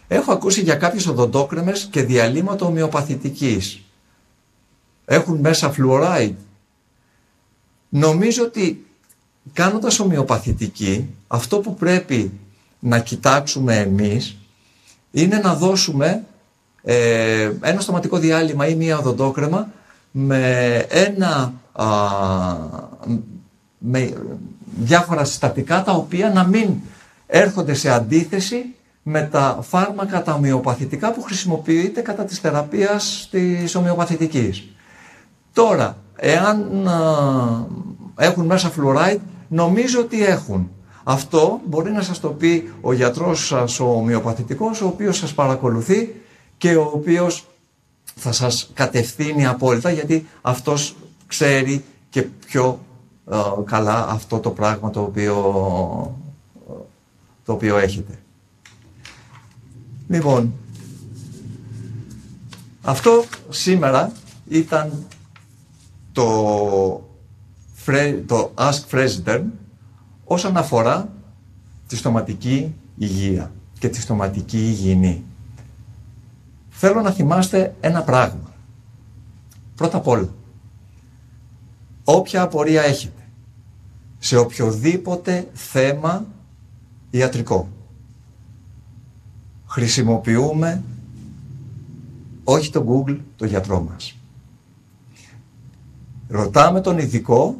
Έχω 0.08 0.32
ακούσει 0.32 0.60
για 0.60 0.74
κάποιες 0.74 1.06
οδοντόκρεμες 1.06 1.88
και 1.90 2.02
διαλύματα 2.02 2.66
ομοιοπαθητικής. 2.66 3.82
Έχουν 5.04 5.36
μέσα 5.36 5.70
φλουοράιντ. 5.70 6.38
Νομίζω 7.90 8.44
ότι 8.44 8.86
κάνοντας 9.52 9.98
ομοιοπαθητική, 10.00 11.08
αυτό 11.26 11.58
που 11.58 11.74
πρέπει 11.74 12.32
να 12.78 12.98
κοιτάξουμε 12.98 13.76
εμείς 13.76 14.36
είναι 15.10 15.38
να 15.38 15.54
δώσουμε 15.54 16.24
ε, 16.82 17.52
ένα 17.60 17.80
στοματικό 17.80 18.18
διάλειμμα 18.18 18.68
ή 18.68 18.74
μία 18.74 18.98
οδοντόκρεμα 18.98 19.68
με 20.10 20.76
ένα 20.88 21.52
με 23.78 24.12
διάφορα 24.80 25.24
συστατικά 25.24 25.82
τα 25.82 25.92
οποία 25.92 26.30
να 26.30 26.44
μην 26.44 26.74
έρχονται 27.26 27.74
σε 27.74 27.90
αντίθεση 27.90 28.74
με 29.02 29.22
τα 29.22 29.58
φάρμακα 29.62 30.22
τα 30.22 30.34
ομοιοπαθητικά 30.34 31.12
που 31.12 31.22
χρησιμοποιείται 31.22 32.00
κατά 32.00 32.24
της 32.24 32.38
θεραπείας 32.38 33.28
της 33.30 33.74
ομοιοπαθητικής. 33.74 34.68
Τώρα, 35.52 35.96
εάν 36.20 36.88
έχουν 38.16 38.46
μέσα 38.46 38.70
φλουοράιτ, 38.70 39.20
νομίζω 39.48 40.00
ότι 40.00 40.24
έχουν. 40.24 40.70
Αυτό 41.04 41.60
μπορεί 41.66 41.90
να 41.90 42.02
σας 42.02 42.20
το 42.20 42.28
πει 42.28 42.72
ο 42.80 42.92
γιατρός 42.92 43.46
σας, 43.46 43.80
ο 43.80 43.84
ομοιοπαθητικός, 43.84 44.80
ο 44.80 44.86
οποίος 44.86 45.16
σας 45.16 45.34
παρακολουθεί 45.34 46.14
και 46.58 46.76
ο 46.76 46.90
οποίος 46.94 47.46
θα 48.14 48.32
σας 48.32 48.70
κατευθύνει 48.74 49.46
απόλυτα 49.46 49.90
γιατί 49.90 50.26
αυτός 50.40 50.96
ξέρει 51.26 51.84
και 52.10 52.22
πιο 52.22 52.78
ε, 53.30 53.36
καλά 53.64 54.08
αυτό 54.08 54.38
το 54.38 54.50
πράγμα 54.50 54.90
το 54.90 55.00
οποίο, 55.00 55.34
το 57.44 57.52
οποίο 57.52 57.76
έχετε. 57.76 58.18
Λοιπόν, 60.08 60.52
αυτό 62.82 63.24
σήμερα 63.48 64.12
ήταν 64.48 65.06
το, 66.20 67.08
το 68.26 68.52
Ask 68.54 68.80
President 68.90 69.44
όσον 70.24 70.56
αφορά 70.56 71.12
τη 71.86 71.96
στοματική 71.96 72.74
υγεία 72.96 73.52
και 73.78 73.88
τη 73.88 74.00
στοματική 74.00 74.58
υγιεινή. 74.58 75.24
Θέλω 76.70 77.00
να 77.00 77.10
θυμάστε 77.10 77.74
ένα 77.80 78.02
πράγμα. 78.02 78.52
Πρώτα 79.74 79.96
απ' 79.96 80.06
όλα, 80.06 80.28
όποια 82.04 82.42
απορία 82.42 82.82
έχετε, 82.82 83.22
σε 84.18 84.36
οποιοδήποτε 84.36 85.48
θέμα 85.52 86.26
ιατρικό. 87.10 87.68
Χρησιμοποιούμε 89.66 90.82
όχι 92.44 92.70
το 92.70 92.84
Google, 92.88 93.18
το 93.36 93.46
γιατρό 93.46 93.80
μας. 93.80 94.19
Ρωτάμε 96.30 96.80
τον 96.80 96.98
ειδικό 96.98 97.56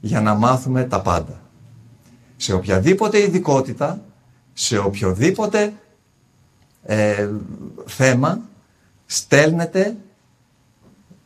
για 0.00 0.20
να 0.20 0.34
μάθουμε 0.34 0.84
τα 0.84 1.00
πάντα. 1.00 1.40
Σε 2.36 2.52
οποιαδήποτε 2.52 3.18
ειδικότητα, 3.22 4.02
σε 4.52 4.78
οποιοδήποτε 4.78 5.72
ε, 6.84 7.28
θέμα, 7.86 8.40
στέλνετε 9.06 9.96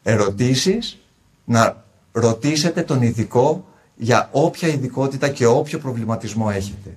ερωτήσεις 0.03 0.99
να 1.45 1.85
ρωτήσετε 2.13 2.83
τον 2.83 3.03
ειδικό 3.03 3.65
για 3.97 4.29
όποια 4.33 4.69
ειδικότητα 4.69 5.29
και 5.29 5.47
όποιο 5.47 5.79
προβληματισμό 5.79 6.51
έχετε. 6.53 6.97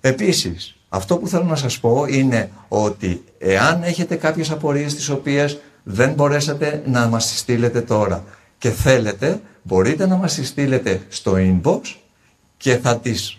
Επίσης, 0.00 0.76
αυτό 0.88 1.16
που 1.16 1.28
θέλω 1.28 1.44
να 1.44 1.56
σας 1.56 1.80
πω 1.80 2.04
είναι 2.08 2.50
ότι 2.68 3.24
εάν 3.38 3.82
έχετε 3.82 4.16
κάποιες 4.16 4.50
απορίες 4.50 4.94
τις 4.94 5.08
οποίες 5.08 5.60
δεν 5.82 6.12
μπορέσατε 6.12 6.82
να 6.86 7.06
μας 7.06 7.26
τις 7.26 7.38
στείλετε 7.38 7.80
τώρα 7.80 8.24
και 8.58 8.70
θέλετε, 8.70 9.40
μπορείτε 9.62 10.06
να 10.06 10.16
μας 10.16 10.34
τις 10.34 10.48
στείλετε 10.48 11.02
στο 11.08 11.34
inbox 11.36 11.80
και 12.56 12.76
θα 12.76 12.98
τις 12.98 13.38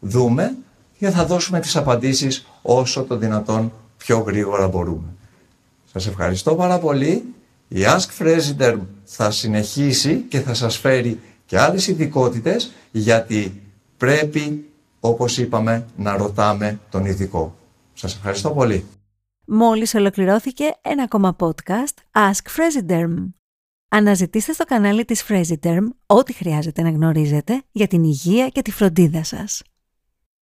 δούμε 0.00 0.56
και 0.98 1.10
θα 1.10 1.26
δώσουμε 1.26 1.60
τις 1.60 1.76
απαντήσεις 1.76 2.46
όσο 2.62 3.04
το 3.04 3.16
δυνατόν 3.16 3.72
πιο 3.96 4.18
γρήγορα 4.18 4.68
μπορούμε. 4.68 5.08
Σας 5.92 6.06
ευχαριστώ 6.06 6.54
πάρα 6.54 6.78
πολύ. 6.78 7.34
Η 7.68 7.80
Ask 7.84 8.22
President 8.24 8.78
θα 9.04 9.30
συνεχίσει 9.30 10.16
και 10.16 10.40
θα 10.40 10.54
σας 10.54 10.76
φέρει 10.76 11.20
και 11.46 11.58
άλλες 11.58 11.86
ειδικότητες 11.86 12.72
γιατί 12.90 13.62
πρέπει, 13.96 14.70
όπως 15.00 15.38
είπαμε, 15.38 15.86
να 15.96 16.16
ρωτάμε 16.16 16.78
τον 16.90 17.04
ειδικό. 17.04 17.56
Σας 17.94 18.14
ευχαριστώ 18.14 18.50
πολύ. 18.50 18.84
Μόλις 19.44 19.94
ολοκληρώθηκε 19.94 20.64
ένα 20.82 21.02
ακόμα 21.02 21.36
podcast 21.38 21.94
Ask 22.12 22.50
Fresiderm. 22.56 23.37
Αναζητήστε 23.90 24.52
στο 24.52 24.64
κανάλι 24.64 25.04
της 25.04 25.24
Fresiderm 25.28 25.86
ό,τι 26.06 26.32
χρειάζεται 26.32 26.82
να 26.82 26.90
γνωρίζετε 26.90 27.62
για 27.70 27.86
την 27.86 28.04
υγεία 28.04 28.48
και 28.48 28.62
τη 28.62 28.70
φροντίδα 28.70 29.24
σας. 29.24 29.62